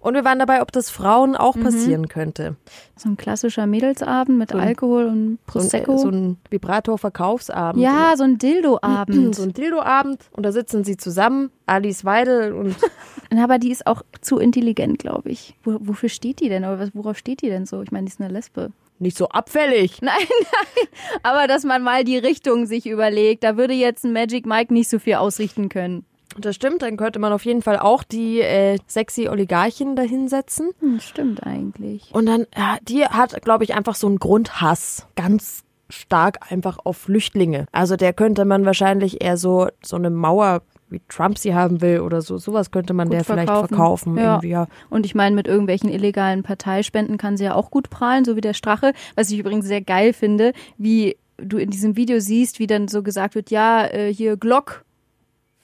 Und 0.00 0.14
wir 0.14 0.24
waren 0.24 0.38
dabei, 0.38 0.62
ob 0.62 0.70
das 0.72 0.90
Frauen 0.90 1.34
auch 1.36 1.56
Mhm. 1.56 1.62
passieren 1.64 2.08
könnte. 2.08 2.56
So 2.96 3.08
ein 3.08 3.16
klassischer 3.16 3.66
Mädelsabend 3.66 4.38
mit 4.38 4.50
So 4.50 4.58
ein- 4.58 4.68
Alkohol 4.68 5.06
und 5.06 5.14
So 5.14 5.20
ein, 5.20 5.38
Prosecco. 5.46 5.98
so 5.98 6.08
ein 6.08 6.36
Vibrator-Verkaufsabend. 6.50 7.82
ja, 7.82 8.14
so 8.16 8.24
ein 8.24 8.38
Dildo-Abend. 8.38 9.34
So 9.38 9.42
ein 9.42 9.52
Dildo-Abend. 9.52 10.22
Und 10.32 10.42
da 10.44 10.52
sitzen 10.52 10.84
sie 10.84 10.96
zusammen, 10.96 11.50
Alice 11.66 12.04
Weidel 12.04 12.52
und 12.52 12.76
Aber 13.42 13.58
die 13.58 13.70
ist 13.70 13.86
auch 13.86 14.02
zu 14.22 14.38
intelligent, 14.38 14.98
glaube 14.98 15.28
ich. 15.30 15.54
Wo, 15.62 15.76
wofür 15.80 16.08
steht 16.08 16.40
die 16.40 16.48
denn? 16.48 16.64
Oder 16.64 16.88
worauf 16.94 17.18
steht 17.18 17.42
die 17.42 17.48
denn 17.48 17.66
so? 17.66 17.82
Ich 17.82 17.92
meine, 17.92 18.06
die 18.06 18.12
ist 18.12 18.20
eine 18.20 18.32
Lesbe. 18.32 18.70
nicht 19.00 19.16
so 19.18 19.28
abfällig. 19.28 20.00
Nein, 20.02 20.14
nein. 20.28 20.88
Aber 21.22 21.46
dass 21.46 21.64
man 21.64 21.82
mal 21.82 22.04
die 22.04 22.18
Richtung 22.18 22.66
sich 22.66 22.86
überlegt, 22.86 23.44
da 23.44 23.56
würde 23.56 23.74
jetzt 23.74 24.04
ein 24.04 24.12
Magic 24.12 24.46
Mike 24.46 24.72
nicht 24.72 24.88
so 24.88 24.98
viel 24.98 25.14
ausrichten 25.16 25.68
können. 25.68 26.04
Das 26.36 26.54
stimmt, 26.54 26.82
dann 26.82 26.96
könnte 26.96 27.18
man 27.18 27.32
auf 27.32 27.44
jeden 27.44 27.62
Fall 27.62 27.78
auch 27.78 28.04
die 28.04 28.40
äh, 28.40 28.78
sexy 28.86 29.28
Oligarchin 29.28 29.96
dahinsetzen. 29.96 30.70
Hm, 30.80 31.00
stimmt 31.00 31.44
eigentlich. 31.44 32.10
Und 32.12 32.26
dann, 32.26 32.46
ja, 32.56 32.76
die 32.82 33.04
hat, 33.04 33.40
glaube 33.42 33.64
ich, 33.64 33.74
einfach 33.74 33.94
so 33.94 34.06
einen 34.06 34.18
Grundhass. 34.18 35.06
Ganz 35.16 35.64
stark 35.90 36.50
einfach 36.52 36.78
auf 36.84 36.98
Flüchtlinge. 36.98 37.66
Also 37.72 37.96
der 37.96 38.12
könnte 38.12 38.44
man 38.44 38.64
wahrscheinlich 38.66 39.22
eher 39.22 39.36
so, 39.36 39.68
so 39.82 39.96
eine 39.96 40.10
Mauer, 40.10 40.62
wie 40.90 41.00
Trump 41.08 41.38
sie 41.38 41.54
haben 41.54 41.80
will 41.80 42.00
oder 42.00 42.20
so, 42.20 42.38
sowas 42.38 42.70
könnte 42.70 42.92
man 42.92 43.08
Gut 43.08 43.14
der 43.14 43.24
vielleicht 43.24 43.48
verkaufen. 43.48 43.68
verkaufen. 43.68 44.16
Ja. 44.18 44.34
Irgendwie, 44.34 44.48
ja. 44.50 44.66
Und 44.90 45.06
ich 45.06 45.14
meine, 45.14 45.34
mit 45.34 45.48
irgendwelchen 45.48 45.90
illegalen 45.90 46.42
Parteispenden 46.42 47.16
kann 47.16 47.36
sie 47.36 47.44
ja 47.44 47.54
auch 47.54 47.70
gut 47.70 47.90
prahlen, 47.90 48.24
so 48.24 48.36
wie 48.36 48.40
der 48.42 48.54
Strache. 48.54 48.92
Was 49.14 49.30
ich 49.30 49.38
übrigens 49.38 49.66
sehr 49.66 49.80
geil 49.80 50.12
finde, 50.12 50.52
wie 50.76 51.16
du 51.38 51.56
in 51.56 51.70
diesem 51.70 51.96
Video 51.96 52.20
siehst, 52.20 52.58
wie 52.58 52.66
dann 52.66 52.88
so 52.88 53.02
gesagt 53.02 53.34
wird, 53.34 53.50
ja, 53.50 53.86
äh, 53.86 54.12
hier 54.12 54.36
Glock 54.36 54.84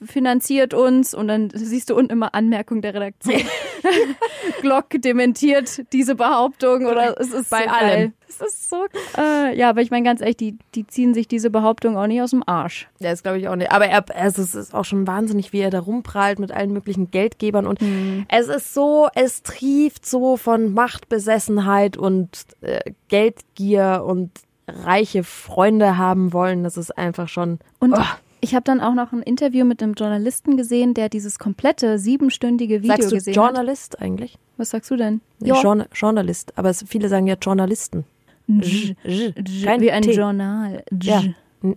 finanziert 0.05 0.73
uns 0.73 1.13
und 1.13 1.27
dann 1.27 1.49
siehst 1.53 1.89
du 1.89 1.95
unten 1.95 2.11
immer 2.11 2.33
Anmerkung 2.35 2.81
der 2.81 2.93
Redaktion. 2.93 3.41
Glock 4.61 4.85
dementiert 4.97 5.91
diese 5.93 6.15
Behauptung 6.15 6.85
oder 6.85 7.19
es 7.19 7.31
ist 7.33 7.49
Bei 7.49 7.63
so 7.63 7.69
allem. 7.69 7.89
Geil. 7.89 8.13
Es 8.27 8.41
ist 8.41 8.69
so 8.69 8.85
äh, 9.17 9.55
ja, 9.57 9.69
aber 9.69 9.81
ich 9.81 9.91
meine 9.91 10.03
ganz 10.03 10.21
ehrlich, 10.21 10.37
die 10.37 10.57
die 10.73 10.87
ziehen 10.87 11.13
sich 11.13 11.27
diese 11.27 11.49
Behauptung 11.49 11.95
auch 11.97 12.07
nicht 12.07 12.21
aus 12.21 12.31
dem 12.31 12.43
Arsch. 12.45 12.89
Der 12.99 13.13
ist, 13.13 13.23
glaube 13.23 13.39
ich, 13.39 13.47
auch 13.47 13.55
nicht. 13.55 13.71
Aber 13.71 13.85
er, 13.85 14.03
also 14.15 14.41
es 14.41 14.55
ist 14.55 14.73
auch 14.73 14.83
schon 14.83 15.07
wahnsinnig, 15.07 15.53
wie 15.53 15.59
er 15.59 15.69
da 15.69 15.79
rumprallt 15.79 16.39
mit 16.39 16.51
allen 16.51 16.73
möglichen 16.73 17.11
Geldgebern. 17.11 17.67
Und 17.67 17.79
es 18.27 18.47
ist 18.47 18.73
so, 18.73 19.07
es 19.13 19.43
trieft 19.43 20.05
so 20.05 20.37
von 20.37 20.73
Machtbesessenheit 20.73 21.97
und 21.97 22.29
äh, 22.61 22.91
Geldgier 23.07 24.03
und 24.05 24.31
reiche 24.67 25.23
Freunde 25.23 25.97
haben 25.97 26.33
wollen. 26.33 26.63
Das 26.63 26.77
ist 26.77 26.97
einfach 26.97 27.27
schon. 27.27 27.59
Und 27.79 27.93
Oh. 27.93 28.01
Ich 28.41 28.53
habe 28.55 28.63
dann 28.63 28.81
auch 28.81 28.93
noch 28.93 29.11
ein 29.11 29.21
Interview 29.21 29.65
mit 29.65 29.81
einem 29.81 29.93
Journalisten 29.93 30.57
gesehen, 30.57 30.93
der 30.93 31.09
dieses 31.09 31.39
komplette 31.39 31.97
siebenstündige 31.99 32.83
Video 32.83 32.95
Sagst 32.95 33.11
du 33.11 33.15
gesehen 33.15 33.31
hat. 33.35 33.35
Journalist 33.43 33.99
eigentlich? 34.01 34.37
Was 34.57 34.69
sagst 34.69 34.91
du 34.91 34.95
denn? 34.95 35.21
Nee, 35.39 35.49
Journa- 35.49 35.87
Journalist. 35.93 36.57
Aber 36.57 36.69
es, 36.69 36.83
viele 36.87 37.09
sagen 37.09 37.27
ja 37.27 37.35
Journalisten. 37.41 38.05
J- 38.47 38.95
J- 39.03 39.35
J- 39.49 39.81
wie 39.81 39.91
ein 39.91 40.03
T. 40.03 40.11
Journal. 40.13 40.83
Ja. 41.01 41.23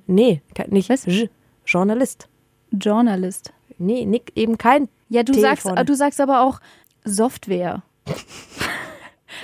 Nee, 0.07 0.42
nicht 0.68 0.90
Was? 0.90 1.07
Journalist. 1.66 2.29
Journalist. 2.73 3.53
Nee, 3.79 4.05
nick, 4.05 4.33
eben 4.35 4.59
kein. 4.59 4.88
Ja, 5.09 5.23
du 5.23 5.33
T 5.33 5.40
sagst, 5.40 5.62
vorne. 5.62 5.85
du 5.85 5.94
sagst 5.94 6.21
aber 6.21 6.42
auch 6.42 6.61
Software. 7.05 7.83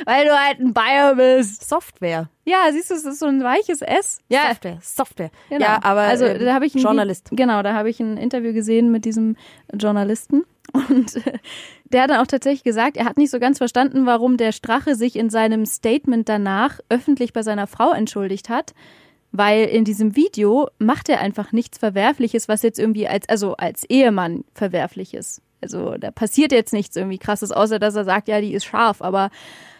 Weil 0.06 0.24
du 0.26 0.32
halt 0.32 0.60
ein 0.60 0.72
Bayer 0.72 1.14
bist. 1.16 1.68
Software. 1.68 2.28
Ja, 2.44 2.64
siehst 2.72 2.90
du, 2.90 2.94
es 2.94 3.04
ist 3.04 3.18
so 3.18 3.26
ein 3.26 3.42
weiches 3.42 3.80
S. 3.82 4.18
Ja, 4.28 4.48
Software. 4.48 4.78
Software. 4.82 5.30
genau. 5.48 5.64
Ja, 5.64 5.78
aber 5.82 6.02
also 6.02 6.24
ähm, 6.26 6.44
da 6.44 6.54
habe 6.54 6.66
ich 6.66 6.74
ein 6.74 6.80
Journalist. 6.82 7.28
Vi- 7.30 7.36
Genau, 7.36 7.62
da 7.62 7.74
habe 7.74 7.90
ich 7.90 8.00
ein 8.00 8.16
Interview 8.16 8.52
gesehen 8.52 8.90
mit 8.90 9.04
diesem 9.04 9.36
Journalisten 9.72 10.44
und 10.72 11.16
äh, 11.26 11.38
der 11.84 12.02
hat 12.02 12.10
dann 12.10 12.20
auch 12.20 12.26
tatsächlich 12.26 12.64
gesagt, 12.64 12.96
er 12.96 13.04
hat 13.04 13.16
nicht 13.18 13.30
so 13.30 13.38
ganz 13.38 13.58
verstanden, 13.58 14.06
warum 14.06 14.36
der 14.36 14.52
Strache 14.52 14.94
sich 14.96 15.16
in 15.16 15.30
seinem 15.30 15.64
Statement 15.66 16.28
danach 16.28 16.80
öffentlich 16.88 17.32
bei 17.32 17.42
seiner 17.42 17.66
Frau 17.66 17.92
entschuldigt 17.92 18.48
hat. 18.48 18.72
Weil 19.36 19.64
in 19.64 19.84
diesem 19.84 20.14
Video 20.14 20.68
macht 20.78 21.08
er 21.08 21.20
einfach 21.20 21.50
nichts 21.50 21.78
Verwerfliches, 21.78 22.46
was 22.48 22.62
jetzt 22.62 22.78
irgendwie 22.78 23.08
als, 23.08 23.28
also 23.28 23.56
als 23.56 23.84
Ehemann 23.84 24.44
verwerflich 24.54 25.12
ist. 25.12 25.42
Also 25.60 25.96
da 25.98 26.12
passiert 26.12 26.52
jetzt 26.52 26.72
nichts 26.72 26.94
irgendwie 26.94 27.18
krasses, 27.18 27.50
außer 27.50 27.80
dass 27.80 27.96
er 27.96 28.04
sagt, 28.04 28.28
ja, 28.28 28.40
die 28.40 28.54
ist 28.54 28.64
scharf, 28.64 29.02
aber 29.02 29.30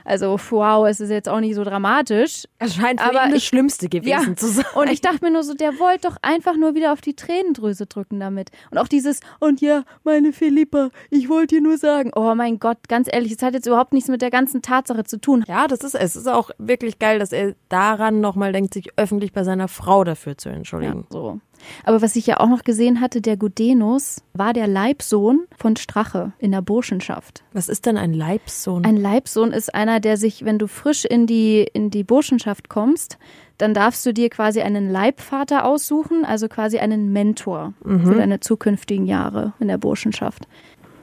also 0.05 0.39
wow, 0.51 0.87
es 0.87 1.01
ist 1.01 1.11
jetzt 1.11 1.29
auch 1.29 1.41
nicht 1.41 1.55
so 1.55 1.65
dramatisch. 1.65 2.45
Es 2.59 2.75
scheint 2.75 3.01
für 3.01 3.09
Aber 3.11 3.25
ihn 3.25 3.31
das 3.33 3.39
ich- 3.39 3.49
Schlimmste 3.49 3.89
gewesen 3.89 4.31
Ja. 4.31 4.37
zu 4.37 4.47
sein. 4.49 4.65
Und 4.75 4.91
ich 4.91 5.01
dachte 5.01 5.25
mir 5.25 5.31
nur 5.31 5.43
so, 5.43 5.55
der 5.55 5.79
wollte 5.79 6.09
doch 6.09 6.17
einfach 6.23 6.57
nur 6.57 6.75
wieder 6.75 6.93
auf 6.93 7.01
die 7.01 7.15
Tränendrüse 7.15 7.87
drücken 7.87 8.21
damit. 8.21 8.51
Und 8.71 8.79
auch 8.79 8.89
dieses, 8.89 9.21
und 9.41 9.61
ja, 9.61 9.85
meine 10.05 10.33
Philippa, 10.33 10.91
ich 11.11 11.29
wollte 11.29 11.57
dir 11.57 11.61
nur 11.63 11.79
sagen, 11.79 12.11
oh 12.15 12.35
mein 12.35 12.59
Gott, 12.59 12.89
ganz 12.89 13.09
ehrlich, 13.13 13.33
es 13.33 13.43
hat 13.43 13.55
jetzt 13.55 13.67
überhaupt 13.67 13.93
nichts 13.93 14.09
mit 14.09 14.23
der 14.23 14.31
ganzen 14.31 14.63
Tatsache 14.63 15.05
zu 15.05 15.21
tun. 15.21 15.45
Ja, 15.49 15.67
das 15.67 15.81
ist 15.81 15.95
es. 15.95 16.15
Es 16.15 16.17
ist 16.17 16.29
auch 16.29 16.51
wirklich 16.59 16.99
geil, 16.99 17.19
dass 17.19 17.33
er 17.33 17.55
daran 17.69 18.21
nochmal 18.21 18.53
denkt, 18.53 18.75
sich 18.75 18.91
öffentlich 18.97 19.33
bei 19.33 19.43
seiner 19.45 19.69
Frau 19.69 20.05
dafür 20.05 20.37
zu 20.39 20.49
Ja, 20.51 20.55
entschuldigen. 20.57 21.07
so. 21.11 21.41
Aber 21.85 22.03
was 22.03 22.15
ich 22.17 22.27
ja 22.27 22.41
auch 22.41 22.49
noch 22.49 22.63
gesehen 22.63 23.01
hatte, 23.01 23.23
der 23.23 23.39
Gudenus 23.39 24.19
war 24.35 24.53
der 24.53 24.67
Leibsohn 24.67 25.47
von 25.57 25.77
Strache 25.77 26.33
in 26.39 26.53
der 26.53 26.61
Burschenschaft. 26.61 27.43
Was 27.55 27.69
ist 27.71 27.87
denn 27.87 27.97
ein 27.97 28.13
Leibsohn? 28.13 28.85
Ein 28.85 28.97
Leibsohn 28.99 29.51
ist 29.53 29.75
einer, 29.75 29.94
der 30.01 30.17
sich, 30.17 30.45
wenn 30.45 30.59
du 30.59 30.67
frisch 30.67 31.05
in 31.05 31.27
die, 31.27 31.63
in 31.73 31.91
die 31.91 32.05
Burschenschaft 32.05 32.69
kommst, 32.69 33.19
dann 33.59 33.75
darfst 33.75 34.05
du 34.05 34.13
dir 34.13 34.31
quasi 34.31 34.61
einen 34.61 34.91
Leibvater 34.91 35.65
aussuchen, 35.65 36.25
also 36.25 36.49
quasi 36.49 36.79
einen 36.79 37.13
Mentor 37.13 37.75
für 37.85 38.15
deine 38.15 38.41
zukünftigen 38.41 39.07
Jahre 39.07 39.53
in 39.61 39.69
der 39.69 39.79
Burschenschaft. 39.79 40.49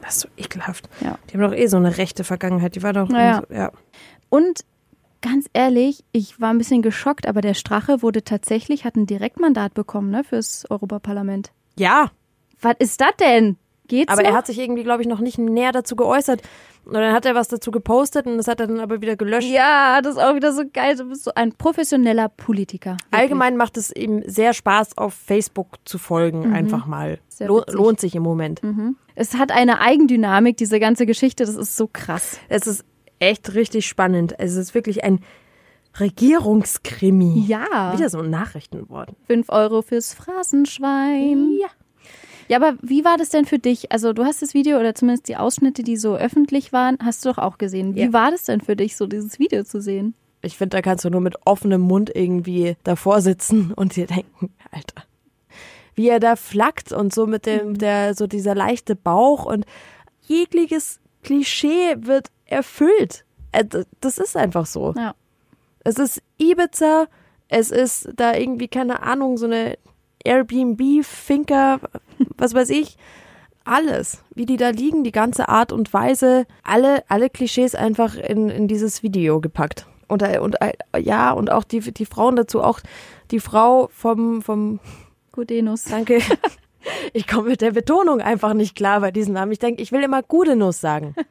das 0.01 0.15
ist 0.15 0.21
so 0.21 0.27
ekelhaft. 0.37 0.89
Ja. 1.01 1.17
Die 1.29 1.37
haben 1.37 1.49
doch 1.49 1.55
eh 1.57 1.67
so 1.67 1.77
eine 1.77 1.97
rechte 1.97 2.23
Vergangenheit. 2.23 2.75
Die 2.75 2.83
war 2.83 2.91
doch. 2.93 3.07
Naja. 3.07 3.43
So, 3.47 3.55
ja. 3.55 3.71
Und 4.29 4.65
ganz 5.21 5.47
ehrlich, 5.53 6.03
ich 6.11 6.41
war 6.41 6.49
ein 6.49 6.57
bisschen 6.57 6.81
geschockt, 6.81 7.27
aber 7.27 7.41
der 7.41 7.53
Strache 7.53 8.01
wurde 8.01 8.23
tatsächlich, 8.23 8.83
hat 8.83 8.95
ein 8.95 9.05
Direktmandat 9.05 9.73
bekommen, 9.73 10.09
ne, 10.09 10.23
fürs 10.23 10.65
Europaparlament. 10.69 11.51
ja, 11.77 12.11
Was 12.61 12.75
ist 12.79 12.99
das 13.01 13.15
denn? 13.19 13.57
Geht's 13.91 14.09
aber 14.11 14.21
noch? 14.23 14.29
er 14.29 14.35
hat 14.35 14.47
sich 14.47 14.57
irgendwie, 14.57 14.83
glaube 14.83 15.01
ich, 15.01 15.07
noch 15.09 15.19
nicht 15.19 15.37
näher 15.37 15.73
dazu 15.73 15.97
geäußert. 15.97 16.41
Und 16.85 16.93
dann 16.93 17.13
hat 17.13 17.25
er 17.25 17.35
was 17.35 17.49
dazu 17.49 17.71
gepostet 17.71 18.25
und 18.25 18.37
das 18.37 18.47
hat 18.47 18.61
er 18.61 18.67
dann 18.67 18.79
aber 18.79 19.01
wieder 19.01 19.17
gelöscht. 19.17 19.49
ja, 19.49 20.01
das 20.01 20.15
ist 20.15 20.21
auch 20.21 20.33
wieder 20.33 20.53
so 20.53 20.63
geil. 20.71 20.95
Du 20.95 21.09
bist 21.09 21.25
so 21.25 21.31
ein 21.35 21.51
professioneller 21.51 22.29
Politiker. 22.29 22.91
Wirklich. 22.91 23.21
Allgemein 23.21 23.57
macht 23.57 23.75
es 23.75 23.93
ihm 23.93 24.23
sehr 24.25 24.53
Spaß, 24.53 24.97
auf 24.97 25.13
Facebook 25.13 25.75
zu 25.83 25.97
folgen, 25.97 26.53
einfach 26.53 26.85
mal. 26.85 27.11
Mhm. 27.11 27.17
Sehr 27.27 27.47
Lo 27.49 27.57
witzig. 27.57 27.73
lohnt 27.75 27.99
sich 27.99 28.15
im 28.15 28.23
Moment. 28.23 28.61
Es 29.15 29.35
hat 29.35 29.51
eine 29.51 29.81
Eigendynamik, 29.81 30.55
diese 30.55 30.79
ganze 30.79 31.05
Geschichte, 31.05 31.45
das 31.45 31.55
ist 31.55 31.75
so 31.75 31.87
krass. 31.91 32.39
Es 32.49 32.65
ist 32.65 32.85
echt 33.19 33.53
richtig 33.53 33.85
spannend. 33.85 34.33
Es 34.39 34.55
ist 34.55 34.73
wirklich 34.73 35.03
ein 35.03 35.19
Regierungskrimi. 35.99 37.45
Ja. 37.47 37.93
Wieder 37.95 38.09
so 38.09 38.19
ein 38.19 38.29
Nachrichtenwort. 38.29 39.09
Fünf 39.27 39.49
Euro 39.49 39.81
fürs 39.81 40.13
Phrasenschwein. 40.13 41.57
Ja. 41.59 41.67
Ja, 42.51 42.57
aber 42.57 42.77
wie 42.81 43.05
war 43.05 43.15
das 43.17 43.29
denn 43.29 43.45
für 43.45 43.59
dich? 43.59 43.93
Also 43.93 44.11
du 44.11 44.25
hast 44.25 44.41
das 44.41 44.53
Video 44.53 44.77
oder 44.77 44.93
zumindest 44.93 45.29
die 45.29 45.37
Ausschnitte, 45.37 45.83
die 45.83 45.95
so 45.95 46.17
öffentlich 46.17 46.73
waren, 46.73 46.97
hast 47.01 47.23
du 47.23 47.29
doch 47.29 47.37
auch 47.37 47.57
gesehen. 47.57 47.95
Wie 47.95 48.01
Ja. 48.01 48.11
war 48.11 48.29
das 48.29 48.43
denn 48.43 48.59
für 48.59 48.75
dich, 48.75 48.97
so 48.97 49.07
dieses 49.07 49.39
Video 49.39 49.63
zu 49.63 49.79
sehen? 49.81 50.15
Ich 50.41 50.57
finde, 50.57 50.75
da 50.75 50.81
kannst 50.81 51.05
du 51.05 51.09
nur 51.09 51.21
mit 51.21 51.35
offenem 51.45 51.79
Mund 51.79 52.11
irgendwie 52.13 52.75
davor 52.83 53.21
sitzen 53.21 53.71
und 53.77 53.95
dir 53.95 54.05
denken, 54.05 54.51
Alter, 54.69 55.05
wie 55.95 56.09
er 56.09 56.19
da 56.19 56.35
flackt 56.35 56.91
und 56.91 57.13
so 57.13 57.25
mit 57.25 57.45
dem, 57.45 57.77
der, 57.77 58.15
so 58.15 58.27
dieser 58.27 58.53
leichte 58.53 58.97
Bauch 58.97 59.45
und 59.45 59.65
jegliches 60.27 60.99
Klischee 61.23 61.95
wird 61.99 62.31
erfüllt. 62.47 63.23
Äh, 63.53 63.63
Das 64.01 64.17
ist 64.17 64.35
einfach 64.35 64.65
so. 64.65 64.93
Ja. 64.97 65.15
Es 65.85 65.97
ist 65.97 66.21
Ibiza, 66.37 67.05
es 67.47 67.71
ist 67.71 68.09
da 68.17 68.35
irgendwie, 68.35 68.67
keine 68.67 69.03
Ahnung, 69.03 69.37
so 69.37 69.45
eine 69.45 69.77
Airbnb-Finker, 70.25 71.79
was 72.37 72.53
weiß 72.53 72.69
ich. 72.69 72.97
Alles, 73.63 74.23
wie 74.33 74.47
die 74.47 74.57
da 74.57 74.69
liegen, 74.69 75.03
die 75.03 75.11
ganze 75.11 75.47
Art 75.47 75.71
und 75.71 75.93
Weise, 75.93 76.47
alle, 76.63 77.03
alle 77.09 77.29
Klischees 77.29 77.75
einfach 77.75 78.15
in, 78.15 78.49
in 78.49 78.67
dieses 78.67 79.03
Video 79.03 79.39
gepackt. 79.39 79.85
Und, 80.07 80.23
äh, 80.23 80.39
und 80.39 80.59
äh, 80.61 80.73
ja, 80.99 81.31
und 81.31 81.51
auch 81.51 81.63
die, 81.63 81.79
die 81.79 82.05
Frauen 82.05 82.35
dazu, 82.35 82.61
auch 82.61 82.79
die 83.29 83.39
Frau 83.39 83.89
vom, 83.93 84.41
vom, 84.41 84.79
Gudenus. 85.31 85.85
danke, 85.85 86.19
ich 87.13 87.27
komme 87.27 87.49
mit 87.49 87.61
der 87.61 87.71
Betonung 87.71 88.19
einfach 88.19 88.53
nicht 88.53 88.75
klar 88.75 88.99
bei 88.99 89.11
diesem 89.11 89.33
Namen. 89.33 89.51
Ich 89.51 89.59
denke, 89.59 89.81
ich 89.81 89.91
will 89.91 90.03
immer 90.03 90.23
gute 90.23 90.55
Nuss 90.55 90.81
sagen. 90.81 91.15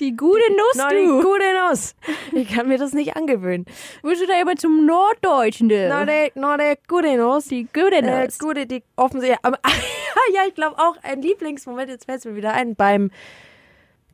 Die 0.00 0.16
gute 0.16 0.40
Nuss, 0.50 0.76
No, 0.76 0.88
die 0.90 1.06
gute 1.22 1.44
Nuss. 1.68 1.94
Ich 2.32 2.48
kann 2.48 2.68
mir 2.68 2.78
das 2.78 2.92
nicht 2.94 3.16
angewöhnen. 3.16 3.66
Willst 4.02 4.22
du 4.22 4.26
da 4.26 4.40
immer 4.40 4.56
zum 4.56 4.86
Norddeutschen? 4.86 5.68
du? 5.68 5.88
No, 5.88 6.04
der, 6.04 6.30
no, 6.34 6.56
der 6.56 6.76
gute 6.88 7.16
Nuss. 7.16 7.44
die 7.46 7.64
gute 7.64 7.96
Äh, 7.96 8.24
Nuss. 8.26 8.38
gute, 8.38 8.66
die 8.66 8.82
offensichtlich. 8.96 9.38
Ja, 10.34 10.42
ich 10.46 10.54
glaube 10.54 10.76
auch 10.78 10.96
ein 11.02 11.22
Lieblingsmoment, 11.22 11.88
jetzt 11.88 12.04
fällt 12.04 12.18
es 12.18 12.24
mir 12.26 12.36
wieder 12.36 12.52
ein, 12.52 12.74
beim 12.76 13.10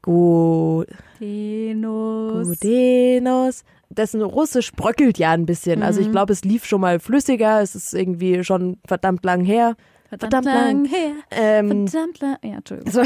Gu- 0.02 0.84
Gudenus. 1.18 2.46
Gudenos. 2.60 3.64
Dessen 3.88 4.22
Russisch 4.22 4.72
bröckelt 4.72 5.18
ja 5.18 5.30
ein 5.32 5.46
bisschen. 5.46 5.82
Also 5.82 6.00
ich 6.00 6.10
glaube, 6.10 6.32
es 6.32 6.44
lief 6.44 6.64
schon 6.66 6.80
mal 6.80 6.98
flüssiger. 7.00 7.60
Es 7.62 7.74
ist 7.74 7.94
irgendwie 7.94 8.42
schon 8.44 8.78
verdammt 8.86 9.24
lang 9.24 9.44
her. 9.44 9.76
Verdammt, 10.08 10.32
verdammt 10.32 10.46
lang. 10.46 10.66
lang 10.66 10.84
her. 10.84 11.14
Ähm, 11.30 11.88
Verdammt 11.88 12.20
lang. 12.20 12.36
Ja, 12.42 12.56
Entschuldigung. 12.56 12.92
so, 12.92 13.02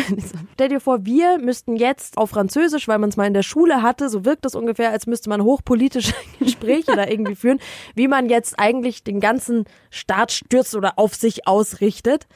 stell 0.54 0.68
dir 0.68 0.80
vor, 0.80 1.04
wir 1.06 1.38
müssten 1.38 1.76
jetzt 1.76 2.18
auf 2.18 2.30
Französisch, 2.30 2.88
weil 2.88 2.98
man 2.98 3.08
es 3.10 3.16
mal 3.16 3.26
in 3.26 3.34
der 3.34 3.42
Schule 3.42 3.82
hatte, 3.82 4.08
so 4.08 4.24
wirkt 4.24 4.44
das 4.44 4.54
ungefähr, 4.54 4.90
als 4.90 5.06
müsste 5.06 5.28
man 5.30 5.42
hochpolitische 5.42 6.12
Gespräche 6.38 6.96
da 6.96 7.06
irgendwie 7.06 7.36
führen, 7.36 7.60
wie 7.94 8.08
man 8.08 8.28
jetzt 8.28 8.58
eigentlich 8.58 9.04
den 9.04 9.20
ganzen 9.20 9.64
Staat 9.90 10.32
stürzt 10.32 10.74
oder 10.74 10.98
auf 10.98 11.14
sich 11.14 11.46
ausrichtet. 11.46 12.26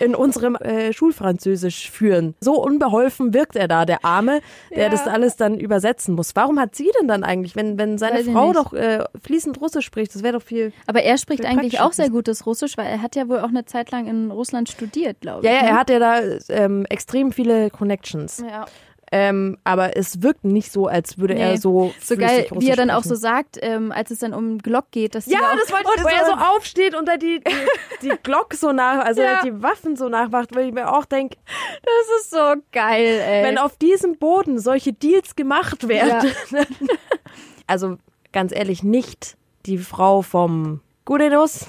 In 0.00 0.14
unserem 0.14 0.54
äh, 0.56 0.92
Schulfranzösisch 0.92 1.90
führen. 1.90 2.34
So 2.40 2.62
unbeholfen 2.62 3.34
wirkt 3.34 3.56
er 3.56 3.66
da, 3.66 3.84
der 3.84 4.04
Arme, 4.04 4.40
der 4.70 4.84
Ja. 4.84 4.88
das 4.90 5.08
alles 5.08 5.36
dann 5.36 5.58
übersetzen 5.58 6.14
muss. 6.14 6.36
Warum 6.36 6.60
hat 6.60 6.76
sie 6.76 6.90
denn 7.00 7.08
dann 7.08 7.24
eigentlich, 7.24 7.56
wenn, 7.56 7.78
wenn 7.78 7.98
seine 7.98 8.20
Weiß 8.20 8.28
Frau 8.32 8.52
doch 8.52 8.72
äh, 8.72 9.02
fließend 9.22 9.60
Russisch 9.60 9.84
spricht, 9.84 10.14
das 10.14 10.22
wäre 10.22 10.34
doch 10.38 10.42
viel. 10.42 10.72
Aber 10.86 11.02
er 11.02 11.18
spricht 11.18 11.44
eigentlich 11.44 11.80
auch 11.80 11.92
sehr 11.92 12.10
gutes 12.10 12.46
Russisch, 12.46 12.76
weil 12.78 12.86
er 12.86 13.02
hat 13.02 13.16
ja 13.16 13.28
wohl 13.28 13.40
auch 13.40 13.48
eine 13.48 13.64
Zeit 13.64 13.90
lang 13.90 14.06
in 14.06 14.30
Russland 14.30 14.68
studiert, 14.68 15.20
glaube 15.20 15.44
Ja, 15.46 15.52
ich. 15.52 15.60
ja, 15.62 15.66
er 15.66 15.72
ne? 15.72 15.78
hat 15.80 15.90
ja 15.90 15.98
da 15.98 16.20
ähm, 16.48 16.86
extrem 16.88 17.32
viele 17.32 17.70
Connections. 17.70 18.38
Ja. 18.48 18.66
Ähm, 19.14 19.58
aber 19.62 19.94
es 19.96 20.22
wirkt 20.22 20.42
nicht 20.44 20.72
so, 20.72 20.86
als 20.86 21.18
würde 21.18 21.34
er 21.34 21.50
Nee. 21.52 21.56
so 21.58 21.92
So 22.00 22.14
flüssig 22.14 22.18
geil, 22.18 22.46
wie 22.60 22.70
er 22.70 22.76
dann 22.76 22.90
auch 22.90 23.02
so 23.04 23.14
sagt, 23.14 23.58
ähm, 23.60 23.92
als 23.92 24.10
es 24.10 24.20
dann 24.20 24.32
um 24.32 24.56
Glock 24.56 24.90
geht, 24.90 25.14
dass 25.14 25.26
Ja, 25.26 25.38
auch, 25.40 25.54
das 25.56 25.70
wollte 25.70 25.90
ich, 25.96 26.02
wo 26.04 26.08
er 26.08 26.24
so- 26.24 26.32
so 26.32 26.38
aufsteht 26.56 26.94
und 26.94 27.06
da 27.06 27.18
die, 27.18 27.40
die, 27.46 28.06
die 28.08 28.08
Glock 28.22 28.54
so 28.54 28.72
nach, 28.72 29.04
also 29.04 29.20
Ja. 29.20 29.42
die 29.44 29.62
Waffen 29.62 29.96
so 29.96 30.08
nachmacht, 30.08 30.54
weil 30.56 30.68
ich 30.68 30.72
mir 30.72 30.90
auch 30.90 31.04
denke, 31.04 31.36
das 31.82 32.20
ist 32.22 32.30
so 32.30 32.54
geil, 32.72 33.20
ey. 33.22 33.44
wenn 33.44 33.58
auf 33.58 33.76
diesem 33.76 34.16
Boden 34.16 34.58
solche 34.58 34.94
Deals 34.94 35.36
gemacht 35.36 35.86
werden. 35.88 36.30
also 37.66 37.98
ganz 38.32 38.52
ehrlich, 38.52 38.82
nicht 38.82 39.36
die 39.66 39.76
Frau 39.78 40.22
vom 40.22 40.80
Gudenus 41.04 41.66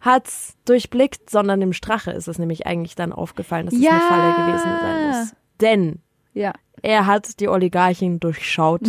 hat's 0.00 0.54
durchblickt, 0.64 1.28
sondern 1.28 1.60
dem 1.60 1.72
Strache 1.72 2.10
ist 2.12 2.28
es 2.28 2.38
nämlich 2.38 2.66
eigentlich 2.66 2.94
dann 2.94 3.12
aufgefallen, 3.12 3.66
dass 3.66 3.74
es 3.74 3.80
Ja. 3.82 3.90
eine 3.90 4.00
Falle 4.00 4.46
gewesen 4.46 4.70
sein 4.80 5.08
muss. 5.08 5.34
Denn 5.60 6.00
ja. 6.34 6.52
Er 6.84 7.06
hat 7.06 7.38
die 7.38 7.48
Oligarchin 7.48 8.18
durchschaut 8.18 8.82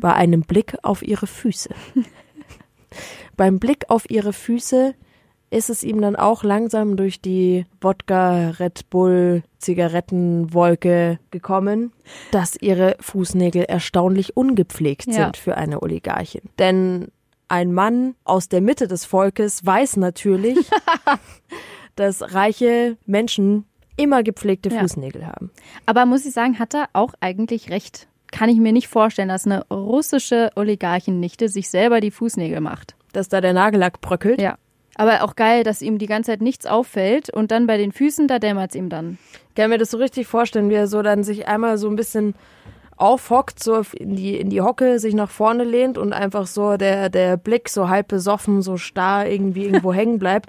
bei 0.00 0.12
einem 0.12 0.42
Blick 0.42 0.76
auf 0.82 1.02
ihre 1.02 1.26
Füße. 1.26 1.70
Beim 3.36 3.58
Blick 3.58 3.88
auf 3.88 4.10
ihre 4.10 4.34
Füße 4.34 4.94
ist 5.48 5.70
es 5.70 5.82
ihm 5.82 6.00
dann 6.00 6.16
auch 6.16 6.44
langsam 6.44 6.96
durch 6.96 7.20
die 7.20 7.64
Wodka, 7.80 8.50
Red 8.58 8.88
Bull, 8.90 9.42
Zigarettenwolke 9.58 11.18
gekommen, 11.30 11.92
dass 12.30 12.56
ihre 12.56 12.96
Fußnägel 13.00 13.64
erstaunlich 13.64 14.36
ungepflegt 14.36 15.06
Ja. 15.06 15.12
sind 15.24 15.36
für 15.36 15.56
eine 15.56 15.82
Oligarchin. 15.82 16.42
Denn 16.58 17.08
ein 17.48 17.72
Mann 17.72 18.14
aus 18.24 18.48
der 18.48 18.60
Mitte 18.60 18.88
des 18.88 19.04
Volkes 19.04 19.64
weiß 19.64 19.96
natürlich, 19.98 20.58
dass 21.96 22.34
reiche 22.34 22.96
Menschen 23.06 23.66
immer 23.96 24.22
gepflegte 24.22 24.70
Ja. 24.70 24.80
Fußnägel 24.80 25.26
haben. 25.26 25.50
Aber 25.86 26.06
muss 26.06 26.24
ich 26.26 26.32
sagen, 26.32 26.58
hat 26.58 26.74
er 26.74 26.88
auch 26.92 27.14
eigentlich 27.20 27.70
recht. 27.70 28.08
Kann 28.30 28.48
ich 28.48 28.58
mir 28.58 28.72
nicht 28.72 28.88
vorstellen, 28.88 29.28
dass 29.28 29.44
eine 29.46 29.66
russische 29.68 30.50
Oligarchennichte 30.56 31.48
sich 31.48 31.68
selber 31.68 32.00
die 32.00 32.10
Fußnägel 32.10 32.60
macht. 32.60 32.94
dass 33.12 33.28
da 33.28 33.42
der 33.42 33.52
Nagellack 33.52 34.00
bröckelt. 34.00 34.40
Ja. 34.40 34.56
Aber 34.94 35.22
auch 35.22 35.36
geil, 35.36 35.64
dass 35.64 35.82
ihm 35.82 35.98
die 35.98 36.06
ganze 36.06 36.30
Zeit 36.32 36.40
nichts 36.40 36.64
auffällt 36.64 37.28
und 37.28 37.50
dann 37.50 37.66
bei 37.66 37.76
den 37.76 37.92
Füßen, 37.92 38.26
da 38.26 38.38
dämmert's 38.38 38.74
ihm 38.74 38.88
dann. 38.88 39.18
Ich 39.50 39.54
kann 39.54 39.68
mir 39.68 39.76
das 39.76 39.90
so 39.90 39.98
richtig 39.98 40.26
vorstellen, 40.26 40.70
wie 40.70 40.74
er 40.74 40.86
so 40.86 41.02
dann 41.02 41.22
sich 41.24 41.46
einmal 41.46 41.76
so 41.76 41.88
ein 41.90 41.96
bisschen 41.96 42.34
aufhockt, 42.96 43.62
so 43.62 43.82
in 43.98 44.16
die, 44.16 44.36
in 44.36 44.48
die 44.50 44.60
Hocke, 44.62 44.98
sich 44.98 45.12
nach 45.14 45.30
vorne 45.30 45.64
lehnt 45.64 45.98
und 45.98 46.12
einfach 46.12 46.46
so 46.46 46.76
der, 46.76 47.08
der 47.10 47.36
Blick 47.36 47.68
so 47.68 47.88
halb 47.88 48.08
besoffen, 48.08 48.62
so 48.62 48.76
starr 48.76 49.26
irgendwie 49.28 49.64
irgendwo 49.64 49.92
hängen 49.94 50.18
bleibt. 50.18 50.48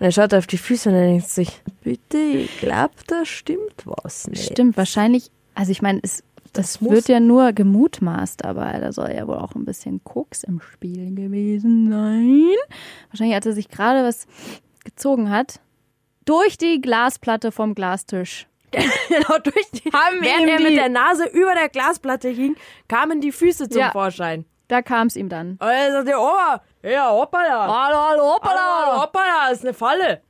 Und 0.00 0.06
er 0.06 0.12
schaut 0.12 0.32
auf 0.34 0.46
die 0.46 0.56
Füße 0.58 0.88
und 0.88 0.94
er 0.94 1.06
denkt 1.06 1.28
sich, 1.28 1.60
bitte, 1.84 2.16
ich 2.16 2.58
glaube, 2.58 2.94
da 3.06 3.24
stimmt 3.26 3.84
was 3.84 4.26
nicht. 4.28 4.50
Stimmt, 4.50 4.76
wahrscheinlich, 4.78 5.30
also 5.54 5.70
ich 5.72 5.82
meine, 5.82 6.00
es, 6.02 6.24
das, 6.54 6.78
Das 6.78 6.82
wird 6.82 7.08
ja 7.08 7.20
nur 7.20 7.52
gemutmaßt, 7.52 8.44
aber 8.44 8.72
da 8.80 8.92
soll 8.92 9.10
ja 9.14 9.28
wohl 9.28 9.36
auch 9.36 9.54
ein 9.54 9.64
bisschen 9.66 10.02
Koks 10.02 10.42
im 10.42 10.60
Spiel 10.60 11.14
gewesen 11.14 11.90
sein. 11.90 12.56
Wahrscheinlich, 13.10 13.34
als 13.36 13.46
er 13.46 13.52
sich 13.52 13.68
gerade 13.68 14.02
was 14.02 14.26
gezogen 14.84 15.30
hat, 15.30 15.60
durch 16.24 16.56
die 16.58 16.80
Glasplatte 16.80 17.52
vom 17.52 17.74
Glastisch. 17.74 18.46
Genau, 19.08 19.38
durch 19.42 19.68
die, 19.72 19.90
Haben 19.90 20.20
während 20.22 20.48
er 20.48 20.60
mit 20.60 20.76
der 20.76 20.88
Nase 20.88 21.26
über 21.26 21.54
der 21.54 21.68
Glasplatte 21.68 22.28
hing, 22.28 22.54
kamen 22.88 23.20
die 23.20 23.32
Füße 23.32 23.68
zum 23.68 23.80
Ja. 23.80 23.90
Vorschein. 23.90 24.44
Da 24.68 24.80
kam's 24.82 25.16
ihm 25.16 25.28
dann. 25.28 25.52
Und 25.52 25.62
er 25.62 25.90
sagte, 25.90 26.12
oh, 26.16 26.58
ja, 26.82 27.10
hoppala. 27.10 27.66
Hallo, 27.66 27.98
hallo, 28.08 28.38
Hallo, 28.42 29.02
hoppala, 29.02 29.50
ist 29.52 29.64
eine 29.64 29.74
Falle. 29.74 30.22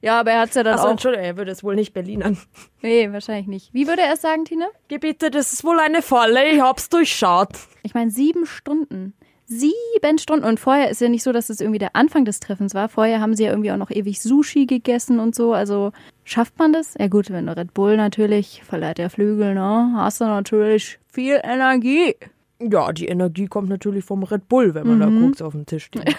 Ja, 0.00 0.20
aber 0.20 0.32
er 0.32 0.40
hat's 0.40 0.54
ja 0.54 0.62
dann 0.62 0.74
Achso, 0.74 0.86
auch. 0.86 0.90
Entschuldigung, 0.92 1.26
er 1.26 1.36
würde 1.36 1.50
es 1.50 1.64
wohl 1.64 1.74
nicht 1.74 1.92
Berlinern. 1.92 2.38
Nee, 2.82 3.10
wahrscheinlich 3.10 3.48
nicht. 3.48 3.74
Wie 3.74 3.88
würde 3.88 4.02
er 4.02 4.12
es 4.12 4.20
sagen, 4.20 4.44
Tine? 4.44 4.68
Gebitte, 4.86 5.32
das 5.32 5.52
ist 5.52 5.64
wohl 5.64 5.80
eine 5.80 6.02
Falle, 6.02 6.48
ich 6.50 6.60
hab's 6.60 6.88
durchschaut. 6.88 7.48
Ich 7.82 7.94
meine, 7.94 8.12
sieben 8.12 8.46
Stunden. 8.46 9.12
Sieben 9.46 10.18
Stunden. 10.18 10.44
Und 10.44 10.60
vorher 10.60 10.88
ist 10.90 11.00
ja 11.00 11.08
nicht 11.08 11.24
so, 11.24 11.32
dass 11.32 11.50
es 11.50 11.60
irgendwie 11.60 11.80
der 11.80 11.96
Anfang 11.96 12.24
des 12.24 12.38
Treffens 12.38 12.74
war. 12.74 12.88
Vorher 12.88 13.20
haben 13.20 13.34
sie 13.34 13.44
ja 13.44 13.50
irgendwie 13.50 13.72
auch 13.72 13.76
noch 13.76 13.90
ewig 13.90 14.20
Sushi 14.20 14.66
gegessen 14.66 15.18
und 15.18 15.34
so. 15.34 15.52
Also 15.52 15.92
schafft 16.24 16.58
man 16.58 16.72
das? 16.72 16.94
Ja 16.98 17.08
gut, 17.08 17.30
wenn 17.30 17.46
du 17.46 17.56
Red 17.56 17.74
Bull 17.74 17.96
natürlich 17.96 18.62
verleiht 18.64 18.98
der 18.98 19.10
Flügel, 19.10 19.54
ne? 19.54 19.92
Hast 19.96 20.20
du 20.20 20.24
natürlich 20.26 20.98
viel 21.12 21.40
Energie. 21.42 22.14
Ja, 22.60 22.92
die 22.92 23.06
Energie 23.06 23.46
kommt 23.46 23.68
natürlich 23.68 24.04
vom 24.04 24.22
Red 24.22 24.48
Bull, 24.48 24.74
wenn 24.74 24.86
man 24.86 25.00
da 25.00 25.06
guckt 25.06 25.42
auf 25.42 25.52
den 25.52 25.66
Tisch 25.66 25.84
steht. 25.86 26.16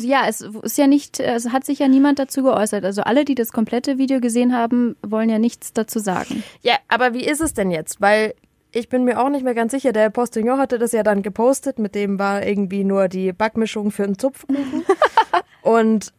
Ja, 0.00 0.26
es 0.26 0.40
ist 0.40 0.78
ja 0.78 0.86
nicht, 0.86 1.20
es 1.20 1.50
hat 1.50 1.64
sich 1.64 1.78
ja 1.78 1.88
niemand 1.88 2.18
dazu 2.18 2.42
geäußert. 2.42 2.84
Also 2.84 3.02
alle, 3.02 3.24
die 3.24 3.34
das 3.34 3.52
komplette 3.52 3.98
Video 3.98 4.20
gesehen 4.20 4.56
haben, 4.56 4.96
wollen 5.06 5.28
ja 5.28 5.38
nichts 5.38 5.72
dazu 5.72 5.98
sagen. 5.98 6.42
ja, 6.62 6.74
aber 6.88 7.14
wie 7.14 7.24
ist 7.24 7.40
es 7.40 7.54
denn 7.54 7.70
jetzt? 7.70 8.00
Weil 8.00 8.34
ich 8.72 8.88
bin 8.88 9.04
mir 9.04 9.20
auch 9.20 9.28
nicht 9.28 9.44
mehr 9.44 9.54
ganz 9.54 9.72
sicher. 9.72 9.92
Der 9.92 10.08
Postillon 10.10 10.58
hatte 10.58 10.78
das 10.78 10.92
ja 10.92 11.02
dann 11.02 11.22
gepostet. 11.22 11.78
Mit 11.78 11.94
dem 11.94 12.18
war 12.18 12.44
irgendwie 12.44 12.84
nur 12.84 13.08
die 13.08 13.32
Backmischung 13.32 13.90
für 13.90 14.04
einen 14.04 14.18
Zupfkuchen. 14.18 14.84
Und 15.62 16.12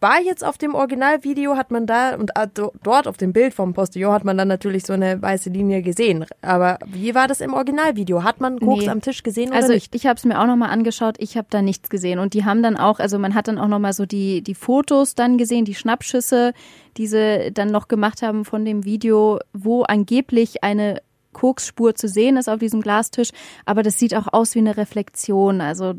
war 0.00 0.20
jetzt 0.20 0.44
auf 0.44 0.58
dem 0.58 0.74
Originalvideo, 0.74 1.56
hat 1.56 1.70
man 1.70 1.86
da, 1.86 2.16
und 2.16 2.36
ah, 2.36 2.46
do- 2.46 2.72
dort 2.82 3.06
auf 3.06 3.16
dem 3.16 3.32
Bild 3.32 3.54
vom 3.54 3.72
Postillon 3.72 4.12
hat 4.12 4.24
man 4.24 4.36
dann 4.36 4.48
natürlich 4.48 4.84
so 4.84 4.92
eine 4.94 5.20
weiße 5.22 5.48
Linie 5.50 5.82
gesehen. 5.82 6.26
Aber 6.42 6.78
wie 6.86 7.14
war 7.14 7.28
das 7.28 7.40
im 7.40 7.52
Originalvideo? 7.54 8.24
Hat 8.24 8.40
man 8.40 8.58
Koks 8.58 8.84
Nee. 8.84 8.88
am 8.88 9.00
Tisch 9.00 9.22
gesehen 9.22 9.52
Also 9.52 9.66
oder 9.68 9.76
ich, 9.76 9.84
nicht? 9.84 9.94
ich 9.94 10.06
habe 10.06 10.16
es 10.16 10.24
mir 10.24 10.40
auch 10.40 10.46
nochmal 10.46 10.70
angeschaut, 10.70 11.14
ich 11.18 11.36
habe 11.36 11.46
da 11.50 11.62
nichts 11.62 11.88
gesehen. 11.88 12.18
Und 12.18 12.34
die 12.34 12.44
haben 12.44 12.62
dann 12.62 12.76
auch, 12.76 12.98
also 12.98 13.18
man 13.18 13.34
hat 13.34 13.46
dann 13.46 13.58
auch 13.58 13.68
nochmal 13.68 13.92
so 13.92 14.06
die, 14.06 14.42
die 14.42 14.54
Fotos 14.56 15.14
dann 15.14 15.38
gesehen, 15.38 15.64
die 15.64 15.74
Schnappschüsse, 15.76 16.52
die 16.96 17.06
sie 17.06 17.52
dann 17.52 17.68
noch 17.68 17.86
gemacht 17.86 18.22
haben 18.22 18.44
von 18.44 18.64
dem 18.64 18.84
Video, 18.84 19.38
wo 19.52 19.82
angeblich 19.82 20.64
eine 20.64 21.00
Koksspur 21.32 21.94
zu 21.94 22.08
sehen 22.08 22.36
ist 22.36 22.48
auf 22.48 22.58
diesem 22.58 22.80
Glastisch, 22.80 23.30
aber 23.64 23.84
das 23.84 24.00
sieht 24.00 24.16
auch 24.16 24.26
aus 24.32 24.56
wie 24.56 24.58
eine 24.58 24.76
Reflexion. 24.76 25.60
Also 25.60 25.94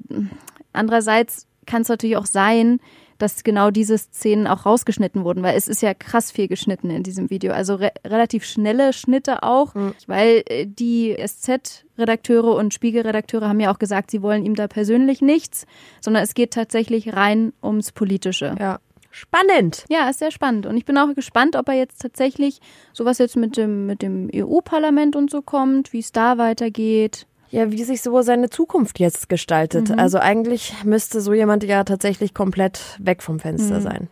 andererseits 0.73 1.47
kann 1.65 1.83
es 1.83 1.89
natürlich 1.89 2.17
auch 2.17 2.25
sein, 2.25 2.79
dass 3.21 3.43
genau 3.43 3.71
diese 3.71 3.97
Szenen 3.97 4.47
auch 4.47 4.65
rausgeschnitten 4.65 5.23
wurden, 5.23 5.43
weil 5.43 5.55
es 5.55 5.67
ist 5.67 5.81
ja 5.81 5.93
krass 5.93 6.31
viel 6.31 6.47
geschnitten 6.47 6.89
in 6.89 7.03
diesem 7.03 7.29
Video. 7.29 7.53
Also 7.53 7.75
re 7.75 7.91
relativ 8.05 8.43
schnelle 8.45 8.93
Schnitte 8.93 9.43
auch, 9.43 9.75
mhm. 9.75 9.93
weil 10.07 10.43
äh, 10.47 10.65
die 10.65 11.15
SZ-Redakteure 11.15 12.55
und 12.55 12.73
Spiegelredakteure 12.73 13.47
haben 13.47 13.59
ja 13.59 13.71
auch 13.71 13.79
gesagt, 13.79 14.11
sie 14.11 14.21
wollen 14.21 14.45
ihm 14.45 14.55
da 14.55 14.67
persönlich 14.67 15.21
nichts, 15.21 15.65
sondern 16.01 16.23
es 16.23 16.33
geht 16.33 16.51
tatsächlich 16.51 17.13
rein 17.13 17.53
ums 17.61 17.91
Politische. 17.91 18.55
Ja. 18.59 18.79
Spannend. 19.13 19.83
Ja, 19.89 20.09
ist 20.09 20.19
sehr 20.19 20.31
spannend. 20.31 20.65
Und 20.65 20.77
ich 20.77 20.85
bin 20.85 20.97
auch 20.97 21.13
gespannt, 21.13 21.57
ob 21.57 21.67
er 21.67 21.75
jetzt 21.75 22.01
tatsächlich 22.01 22.61
sowas 22.93 23.17
jetzt 23.17 23.35
mit 23.35 23.57
dem, 23.57 23.85
mit 23.85 24.01
dem 24.01 24.29
EU-Parlament 24.33 25.17
und 25.17 25.29
so 25.29 25.41
kommt, 25.41 25.91
wie 25.91 25.99
es 25.99 26.13
da 26.13 26.37
weitergeht 26.37 27.27
ja, 27.51 27.69
wie 27.71 27.83
sich 27.83 28.01
so 28.01 28.21
seine 28.21 28.49
Zukunft 28.49 28.99
jetzt 28.99 29.27
gestaltet. 29.27 29.89
Mhm. 29.89 29.99
Also 29.99 30.17
eigentlich 30.17 30.73
müsste 30.85 31.19
so 31.19 31.33
jemand 31.33 31.63
ja 31.65 31.83
tatsächlich 31.83 32.33
komplett 32.33 32.97
weg 32.99 33.21
vom 33.21 33.39
Fenster 33.39 33.79
mhm. 33.79 33.83
sein. 33.83 34.07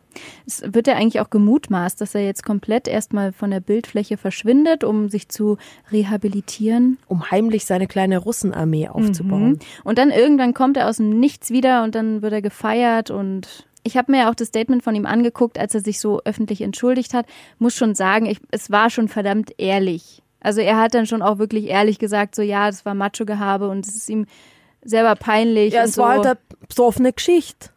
Es 0.45 0.61
wird 0.65 0.87
ja 0.87 0.95
eigentlich 0.95 1.21
auch 1.21 1.29
gemutmaßt, 1.29 2.01
dass 2.01 2.13
er 2.13 2.25
jetzt 2.25 2.43
komplett 2.43 2.89
erstmal 2.89 3.31
von 3.31 3.49
der 3.49 3.61
Bildfläche 3.61 4.17
verschwindet, 4.17 4.83
um 4.83 5.07
sich 5.07 5.29
zu 5.29 5.57
rehabilitieren. 5.91 6.97
Um 7.07 7.31
heimlich 7.31 7.65
seine 7.65 7.87
kleine 7.87 8.17
Russenarmee 8.17 8.89
aufzubauen. 8.89 9.51
Mhm. 9.51 9.59
Und 9.85 9.97
dann 9.97 10.11
irgendwann 10.11 10.53
kommt 10.53 10.75
er 10.75 10.89
aus 10.89 10.97
dem 10.97 11.19
Nichts 11.19 11.49
wieder 11.49 11.83
und 11.83 11.95
dann 11.95 12.21
wird 12.21 12.33
er 12.33 12.41
gefeiert 12.41 13.09
und 13.09 13.65
ich 13.83 13.95
habe 13.95 14.11
mir 14.11 14.19
ja 14.19 14.29
auch 14.29 14.35
das 14.35 14.49
Statement 14.49 14.83
von 14.83 14.93
ihm 14.93 15.05
angeguckt, 15.05 15.57
als 15.57 15.73
er 15.73 15.79
sich 15.79 16.01
so 16.01 16.21
öffentlich 16.25 16.61
entschuldigt 16.61 17.13
hat. 17.13 17.25
Muss 17.57 17.75
schon 17.75 17.95
sagen, 17.95 18.25
ich, 18.25 18.39
es 18.51 18.69
war 18.69 18.89
schon 18.89 19.07
verdammt 19.07 19.53
ehrlich. 19.57 20.21
Also 20.39 20.61
er 20.61 20.77
hat 20.77 20.93
dann 20.93 21.05
schon 21.05 21.21
auch 21.21 21.37
wirklich 21.37 21.65
ehrlich 21.65 21.99
gesagt, 21.99 22.35
so 22.35 22.41
ja, 22.41 22.67
das 22.67 22.85
war 22.85 22.93
Macho-Gehabe 22.93 23.69
und 23.69 23.85
es 23.85 23.95
ist 23.95 24.09
ihm 24.09 24.25
selber 24.81 25.15
peinlich. 25.15 25.73
Ja, 25.73 25.83
es 25.83 25.95
so. 25.95 26.01
war 26.01 26.09
halt 26.11 26.25
eine 26.25 26.37
besoffene 26.67 27.13
Geschichte. 27.13 27.69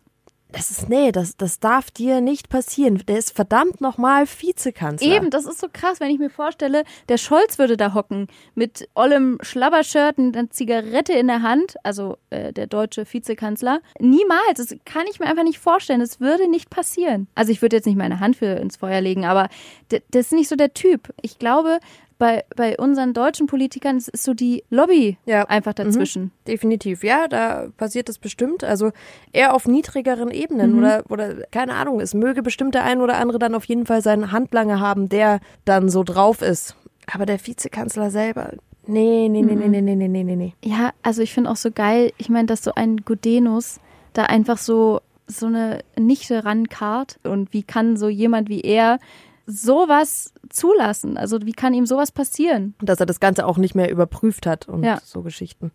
Das 0.52 0.70
ist, 0.70 0.88
nee, 0.90 1.12
das, 1.12 1.36
das 1.36 1.60
darf 1.60 1.90
dir 1.90 2.20
nicht 2.20 2.50
passieren. 2.50 3.02
Der 3.08 3.18
ist 3.18 3.34
verdammt 3.34 3.80
nochmal 3.80 4.26
Vizekanzler. 4.26 5.10
Eben, 5.10 5.30
das 5.30 5.46
ist 5.46 5.58
so 5.58 5.66
krass, 5.72 5.98
wenn 5.98 6.10
ich 6.10 6.18
mir 6.18 6.28
vorstelle, 6.28 6.84
der 7.08 7.16
Scholz 7.16 7.58
würde 7.58 7.78
da 7.78 7.94
hocken 7.94 8.28
mit 8.54 8.86
ollem 8.94 9.38
Schlabbershirt 9.40 10.18
und 10.18 10.36
einer 10.36 10.50
Zigarette 10.50 11.14
in 11.14 11.26
der 11.26 11.42
Hand, 11.42 11.76
also 11.82 12.18
äh, 12.28 12.52
der 12.52 12.66
deutsche 12.66 13.10
Vizekanzler. 13.10 13.80
Niemals, 13.98 14.58
das 14.58 14.76
kann 14.84 15.06
ich 15.10 15.18
mir 15.18 15.26
einfach 15.26 15.44
nicht 15.44 15.58
vorstellen. 15.58 16.00
Das 16.00 16.20
würde 16.20 16.48
nicht 16.48 16.68
passieren. 16.68 17.28
Also 17.34 17.50
ich 17.50 17.62
würde 17.62 17.76
jetzt 17.76 17.86
nicht 17.86 17.96
meine 17.96 18.20
Hand 18.20 18.36
für 18.36 18.56
ins 18.56 18.76
Feuer 18.76 19.00
legen, 19.00 19.24
aber 19.24 19.48
das 19.88 20.02
ist 20.26 20.32
nicht 20.32 20.48
so 20.48 20.56
der 20.56 20.74
Typ. 20.74 21.14
Ich 21.22 21.38
glaube, 21.38 21.80
bei, 22.22 22.44
bei 22.54 22.76
unseren 22.78 23.14
deutschen 23.14 23.48
Politikern 23.48 23.96
ist 23.96 24.22
so 24.22 24.32
die 24.32 24.62
Lobby 24.70 25.18
ja. 25.26 25.44
einfach 25.48 25.72
mhm. 25.72 25.84
dazwischen. 25.84 26.22
Mhm. 26.22 26.30
Definitiv, 26.46 27.02
ja, 27.02 27.26
da 27.26 27.66
passiert 27.76 28.08
das 28.08 28.18
bestimmt. 28.18 28.62
Also 28.62 28.92
eher 29.32 29.54
auf 29.54 29.66
niedrigeren 29.66 30.30
Ebenen 30.30 30.74
mhm. 30.74 30.78
oder, 30.78 31.02
oder 31.08 31.34
keine 31.50 31.74
Ahnung, 31.74 31.98
es 31.98 32.14
möge 32.14 32.44
bestimmt 32.44 32.76
der 32.76 32.84
ein 32.84 33.00
oder 33.00 33.16
andere 33.16 33.40
dann 33.40 33.56
auf 33.56 33.64
jeden 33.64 33.86
Fall 33.86 34.02
seinen 34.02 34.30
Handlanger 34.30 34.78
haben, 34.78 35.08
der 35.08 35.40
dann 35.64 35.88
so 35.88 36.04
drauf 36.04 36.42
ist. 36.42 36.76
Aber 37.12 37.26
der 37.26 37.44
Vizekanzler 37.44 38.12
selber, 38.12 38.52
Nee, 38.84 39.28
nee, 39.28 39.42
nee, 39.42 39.54
nee, 39.54 39.68
nee, 39.68 39.80
nee, 39.80 40.08
nee, 40.08 40.24
nee, 40.24 40.36
nee. 40.36 40.54
Ja, 40.64 40.90
also 41.02 41.22
ich 41.22 41.32
finde 41.32 41.50
auch 41.50 41.56
so 41.56 41.70
geil, 41.70 42.12
ich 42.18 42.28
meine, 42.28 42.46
dass 42.46 42.64
so 42.64 42.72
ein 42.74 42.98
Gudenus 42.98 43.78
da 44.12 44.24
einfach 44.24 44.58
so 44.58 45.00
so 45.28 45.46
eine 45.46 45.80
Nichte 45.96 46.44
rankart 46.44 47.18
und 47.22 47.52
wie 47.52 47.62
kann 47.62 47.96
so 47.96 48.08
jemand 48.08 48.48
wie 48.48 48.60
er 48.60 48.98
sowas 49.46 50.32
zulassen? 50.48 51.16
Also 51.16 51.38
wie 51.42 51.52
kann 51.52 51.74
ihm 51.74 51.86
sowas 51.86 52.12
passieren? 52.12 52.74
Dass 52.80 53.00
er 53.00 53.06
das 53.06 53.20
Ganze 53.20 53.46
auch 53.46 53.58
nicht 53.58 53.74
mehr 53.74 53.90
überprüft 53.90 54.46
hat 54.46 54.68
und 54.68 54.84
ja. 54.84 55.00
so 55.04 55.22
Geschichten. 55.22 55.72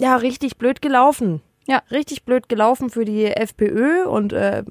Ja, 0.00 0.16
richtig 0.16 0.58
blöd 0.58 0.82
gelaufen. 0.82 1.40
Ja. 1.66 1.82
Richtig 1.90 2.24
blöd 2.24 2.48
gelaufen 2.48 2.88
für 2.88 3.04
die 3.04 3.26
FPÖ 3.26 4.04
und 4.06 4.32
äh, 4.32 4.64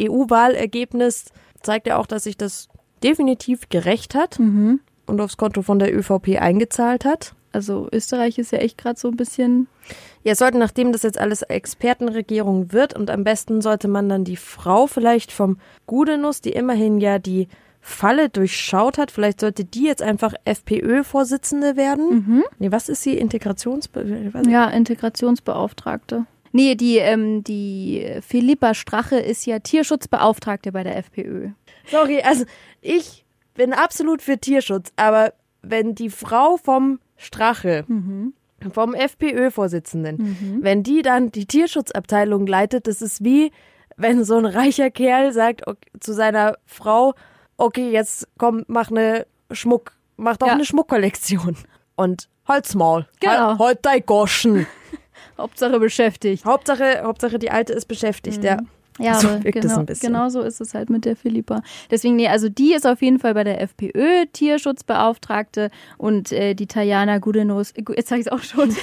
EU-Wahlergebnis 0.00 1.32
zeigt 1.62 1.86
ja 1.86 1.96
auch, 1.96 2.06
dass 2.06 2.24
sich 2.24 2.36
das 2.36 2.68
definitiv 3.02 3.68
gerecht 3.70 4.14
hat 4.14 4.38
mhm. 4.38 4.80
und 5.06 5.20
aufs 5.20 5.38
Konto 5.38 5.62
von 5.62 5.78
der 5.78 5.96
ÖVP 5.96 6.40
eingezahlt 6.40 7.04
hat. 7.04 7.34
Also 7.52 7.88
Österreich 7.90 8.36
ist 8.36 8.52
ja 8.52 8.58
echt 8.58 8.76
gerade 8.76 9.00
so 9.00 9.08
ein 9.08 9.16
bisschen. 9.16 9.66
Ja, 10.24 10.32
es 10.32 10.40
sollte, 10.40 10.58
nachdem 10.58 10.92
das 10.92 11.04
jetzt 11.04 11.18
alles 11.18 11.40
Expertenregierung 11.40 12.72
wird 12.72 12.94
und 12.94 13.10
am 13.10 13.24
besten 13.24 13.62
sollte 13.62 13.88
man 13.88 14.10
dann 14.10 14.24
die 14.24 14.36
Frau 14.36 14.86
vielleicht 14.86 15.32
vom 15.32 15.58
Gudenus, 15.86 16.42
die 16.42 16.50
immerhin 16.50 16.98
ja 16.98 17.18
die 17.18 17.48
Falle 17.88 18.28
durchschaut 18.28 18.98
hat. 18.98 19.12
Vielleicht 19.12 19.40
sollte 19.40 19.64
die 19.64 19.84
jetzt 19.84 20.02
einfach 20.02 20.34
FPÖ-Vorsitzende 20.44 21.76
werden. 21.76 22.26
Mhm. 22.26 22.44
Nee, 22.58 22.72
was 22.72 22.88
ist 22.88 23.02
sie? 23.02 23.16
Integrationsbe 23.16 24.32
ja, 24.48 24.68
Integrationsbeauftragte. 24.68 26.26
Nee, 26.50 26.74
die, 26.74 26.96
ähm, 26.96 27.44
die 27.44 28.04
Philippa 28.26 28.74
Strache 28.74 29.16
ist 29.16 29.46
ja 29.46 29.60
Tierschutzbeauftragte 29.60 30.72
bei 30.72 30.82
der 30.82 30.96
FPÖ. 30.96 31.50
Sorry, 31.88 32.22
also 32.22 32.44
ich 32.80 33.24
bin 33.54 33.72
absolut 33.72 34.20
für 34.20 34.38
Tierschutz, 34.38 34.92
aber 34.96 35.32
wenn 35.62 35.94
die 35.94 36.10
Frau 36.10 36.56
vom 36.56 36.98
Strache, 37.16 37.84
mhm. 37.86 38.34
vom 38.72 38.94
FPÖ-Vorsitzenden, 38.94 40.16
mhm. 40.16 40.58
wenn 40.60 40.82
die 40.82 41.02
dann 41.02 41.30
die 41.30 41.46
Tierschutzabteilung 41.46 42.48
leitet, 42.48 42.88
das 42.88 43.00
ist 43.00 43.22
wie, 43.22 43.52
wenn 43.96 44.24
so 44.24 44.36
ein 44.36 44.46
reicher 44.46 44.90
Kerl 44.90 45.32
sagt 45.32 45.68
okay, 45.68 45.88
zu 46.00 46.14
seiner 46.14 46.58
Frau, 46.66 47.14
okay, 47.56 47.90
jetzt 47.90 48.28
komm, 48.38 48.64
mach 48.68 48.90
eine 48.90 49.26
Schmuck, 49.50 49.92
mach 50.16 50.36
doch 50.36 50.48
ja. 50.48 50.54
eine 50.54 50.64
Schmuckkollektion. 50.64 51.56
Und 51.96 52.28
halt's 52.46 52.74
Maul. 52.74 53.06
Genau. 53.20 53.58
Halt 53.58 53.78
dein 53.82 54.04
Goschen. 54.04 54.66
Hauptsache 55.38 55.78
beschäftigt. 55.78 56.44
Hauptsache, 56.44 57.02
Hauptsache 57.02 57.38
die 57.38 57.50
Alte 57.50 57.72
ist 57.72 57.86
beschäftigt, 57.86 58.38
mhm. 58.38 58.44
ja. 58.44 58.58
Ja, 58.98 59.14
so 59.20 59.28
wirkt 59.44 59.60
genau, 59.60 59.84
genau 60.00 60.28
so 60.30 60.40
ist 60.40 60.60
es 60.60 60.72
halt 60.72 60.88
mit 60.88 61.04
der 61.04 61.16
Philippa. 61.16 61.62
Deswegen, 61.90 62.16
nee, 62.16 62.28
also 62.28 62.48
die 62.48 62.72
ist 62.72 62.86
auf 62.86 63.02
jeden 63.02 63.18
Fall 63.18 63.34
bei 63.34 63.44
der 63.44 63.60
FPÖ 63.60 64.24
Tierschutzbeauftragte 64.32 65.70
und 65.98 66.32
äh, 66.32 66.54
die 66.54 66.66
Tajana 66.66 67.18
Gudenus, 67.18 67.72
äh, 67.72 67.82
jetzt 67.94 68.08
sag 68.08 68.20
ich 68.20 68.26
es 68.26 68.32
auch 68.32 68.42
schon, 68.42 68.70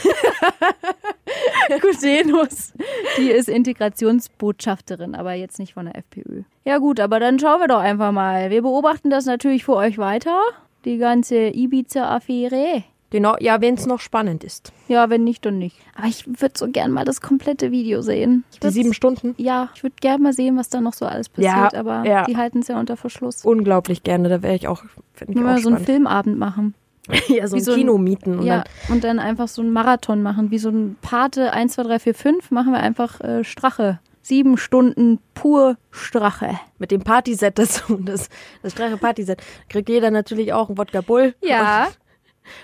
Gudenus, 1.82 2.74
die 3.18 3.32
ist 3.32 3.50
Integrationsbotschafterin, 3.50 5.16
aber 5.16 5.34
jetzt 5.34 5.58
nicht 5.58 5.74
von 5.74 5.86
der 5.86 5.98
FPÖ. 5.98 6.44
Ja 6.66 6.78
gut, 6.78 7.00
aber 7.00 7.20
dann 7.20 7.40
schauen 7.40 7.60
wir 7.60 7.68
doch 7.68 7.80
einfach 7.80 8.12
mal. 8.12 8.50
Wir 8.50 8.62
beobachten 8.62 9.10
das 9.10 9.26
natürlich 9.26 9.66
für 9.66 9.76
euch 9.76 9.98
weiter, 9.98 10.40
die 10.86 10.98
ganze 10.98 11.48
Ibiza-Affäre. 11.50 12.84
Genau, 13.14 13.36
ja, 13.40 13.62
wenn 13.62 13.76
es 13.76 13.86
noch 13.86 14.00
spannend 14.00 14.44
ist. 14.44 14.74
Ja, 14.88 15.10
wenn 15.12 15.24
nicht, 15.24 15.46
dann 15.46 15.60
nicht. 15.60 15.78
Aber 15.96 16.08
ich 16.08 16.26
würde 16.26 16.54
so 16.58 16.68
gern 16.68 16.90
mal 16.90 17.06
das 17.06 17.22
komplette 17.22 17.70
Video 17.70 18.02
sehen. 18.02 18.44
Die 18.64 18.70
sieben 18.72 18.92
Stunden? 18.92 19.36
Ja, 19.38 19.70
ich 19.76 19.84
würde 19.84 19.96
gern 20.02 20.24
mal 20.24 20.34
sehen, 20.34 20.58
was 20.58 20.70
da 20.70 20.82
noch 20.82 20.94
so 20.94 21.06
alles 21.06 21.30
passiert. 21.30 21.74
Ja, 21.74 21.80
aber 21.80 22.04
ja. 22.08 22.24
die 22.24 22.38
halten 22.38 22.60
es 22.60 22.70
ja 22.70 22.80
unter 22.80 22.98
Verschluss. 22.98 23.46
Unglaublich 23.46 24.02
gerne, 24.02 24.30
da 24.30 24.42
wäre 24.42 24.56
ich 24.56 24.68
auch. 24.68 24.84
Ich 25.20 25.28
Nur 25.28 25.44
mal 25.44 25.60
so 25.60 25.70
einen 25.70 25.86
Filmabend 25.86 26.40
machen. 26.40 26.74
ja, 27.28 27.48
so 27.48 27.58
ein 27.58 27.62
so 27.62 27.76
Kino 27.76 28.00
mieten. 28.00 28.40
Und 28.40 28.46
ja, 28.46 28.64
dann 28.88 28.96
und 28.96 29.04
dann 29.04 29.20
einfach 29.20 29.48
so 29.48 29.62
einen 29.62 29.74
Marathon 29.74 30.24
machen. 30.24 30.50
Wie 30.50 30.58
so 30.58 30.70
ein 30.70 30.96
Pate 31.02 31.54
1, 31.54 31.74
2, 31.74 31.84
3, 31.84 32.00
4, 32.00 32.16
5 32.16 32.52
machen 32.52 32.72
wir 32.72 32.80
einfach 32.80 33.22
äh, 33.22 33.44
Strache. 33.44 34.00
Sieben 34.24 34.58
Stunden 34.58 35.20
pur 35.34 35.78
Strache. 35.92 36.58
Mit 36.80 36.92
dem 36.92 37.02
Partyset 37.02 37.60
dazu. 37.60 37.98
Das, 37.98 38.30
das 38.62 38.72
Strache-Partyset. 38.72 39.42
Kriegt 39.70 39.90
jeder 39.90 40.12
natürlich 40.12 40.54
auch 40.54 40.70
ein 40.70 40.78
Wodka 40.78 41.02
Bull. 41.02 41.36
Ja. 41.42 41.90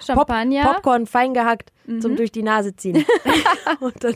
Champagner. 0.06 0.63
Pop 0.63 0.76
Popcorn 0.76 1.06
fein 1.06 1.34
gehackt 1.34 1.72
mhm. 1.86 2.02
zum 2.02 2.15
durch 2.15 2.32
die 2.32 2.43
Nase 2.43 2.76
ziehen. 2.76 3.06
und, 3.80 4.04
dann, 4.04 4.15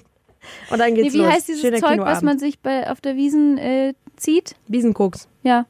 und 0.69 0.79
dann 0.79 0.95
geht's 0.95 1.13
nee, 1.13 1.19
wie 1.19 1.23
los. 1.23 1.27
Wie 1.27 1.31
heißt 1.33 1.47
dieses 1.49 1.61
Schöner 1.61 1.77
Zeug, 1.77 1.99
was 1.99 2.21
man 2.21 2.39
sich 2.39 2.59
bei, 2.59 2.89
auf 2.89 3.01
der 3.01 3.15
Wiesen 3.15 3.57
äh, 3.57 3.93
zieht? 4.15 4.55
Wiesenkoks. 4.67 5.27
Ja, 5.43 5.65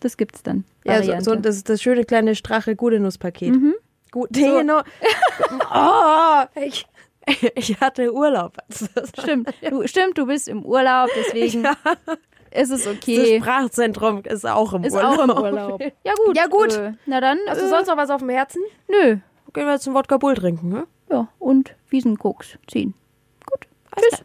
das 0.00 0.16
gibt's 0.16 0.42
dann. 0.42 0.64
Ja, 0.84 1.02
so, 1.02 1.18
so, 1.20 1.34
das 1.36 1.56
ist 1.56 1.68
das 1.68 1.80
schöne 1.80 2.04
kleine 2.04 2.34
strache 2.34 2.76
Gudenuspaket. 2.76 3.54
Mhm. 3.54 3.74
Gut, 4.10 4.28
so. 4.36 4.42
oh, 5.74 6.42
ich, 6.62 6.86
ich 7.54 7.80
hatte 7.80 8.12
Urlaub. 8.12 8.56
Stimmt, 9.18 9.50
du, 9.62 9.86
stimmt, 9.86 10.18
du 10.18 10.26
bist 10.26 10.48
im 10.48 10.64
Urlaub, 10.64 11.10
deswegen 11.16 11.64
ja. 11.64 11.76
ist 12.50 12.70
es 12.70 12.86
okay. 12.86 13.38
Das 13.38 13.42
Sprachzentrum 13.42 14.22
ist 14.24 14.46
auch 14.46 14.72
im 14.74 14.84
ist 14.84 14.94
Urlaub. 14.94 15.12
Ist 15.14 15.20
auch 15.20 15.36
im 15.36 15.42
Urlaub. 15.42 15.80
Ja 16.04 16.14
gut. 16.14 16.36
Ja 16.36 16.46
gut. 16.46 16.72
Äh, 16.76 16.92
na 17.06 17.20
dann. 17.20 17.38
Hast 17.48 17.60
du 17.60 17.66
äh, 17.66 17.68
sonst 17.68 17.88
noch 17.88 17.96
was 17.96 18.10
auf 18.10 18.20
dem 18.20 18.30
Herzen? 18.30 18.62
Nö. 18.88 19.18
Gehen 19.52 19.66
wir 19.66 19.72
jetzt 19.72 19.84
zum 19.84 19.94
Wodka 19.94 20.16
Bull 20.16 20.34
trinken, 20.34 20.68
ne? 20.68 20.86
Ja, 21.10 21.28
und 21.38 21.76
Wiesenkoks 21.90 22.58
ziehen. 22.66 22.94
Gut. 23.46 23.68
Tschüss. 23.96 24.24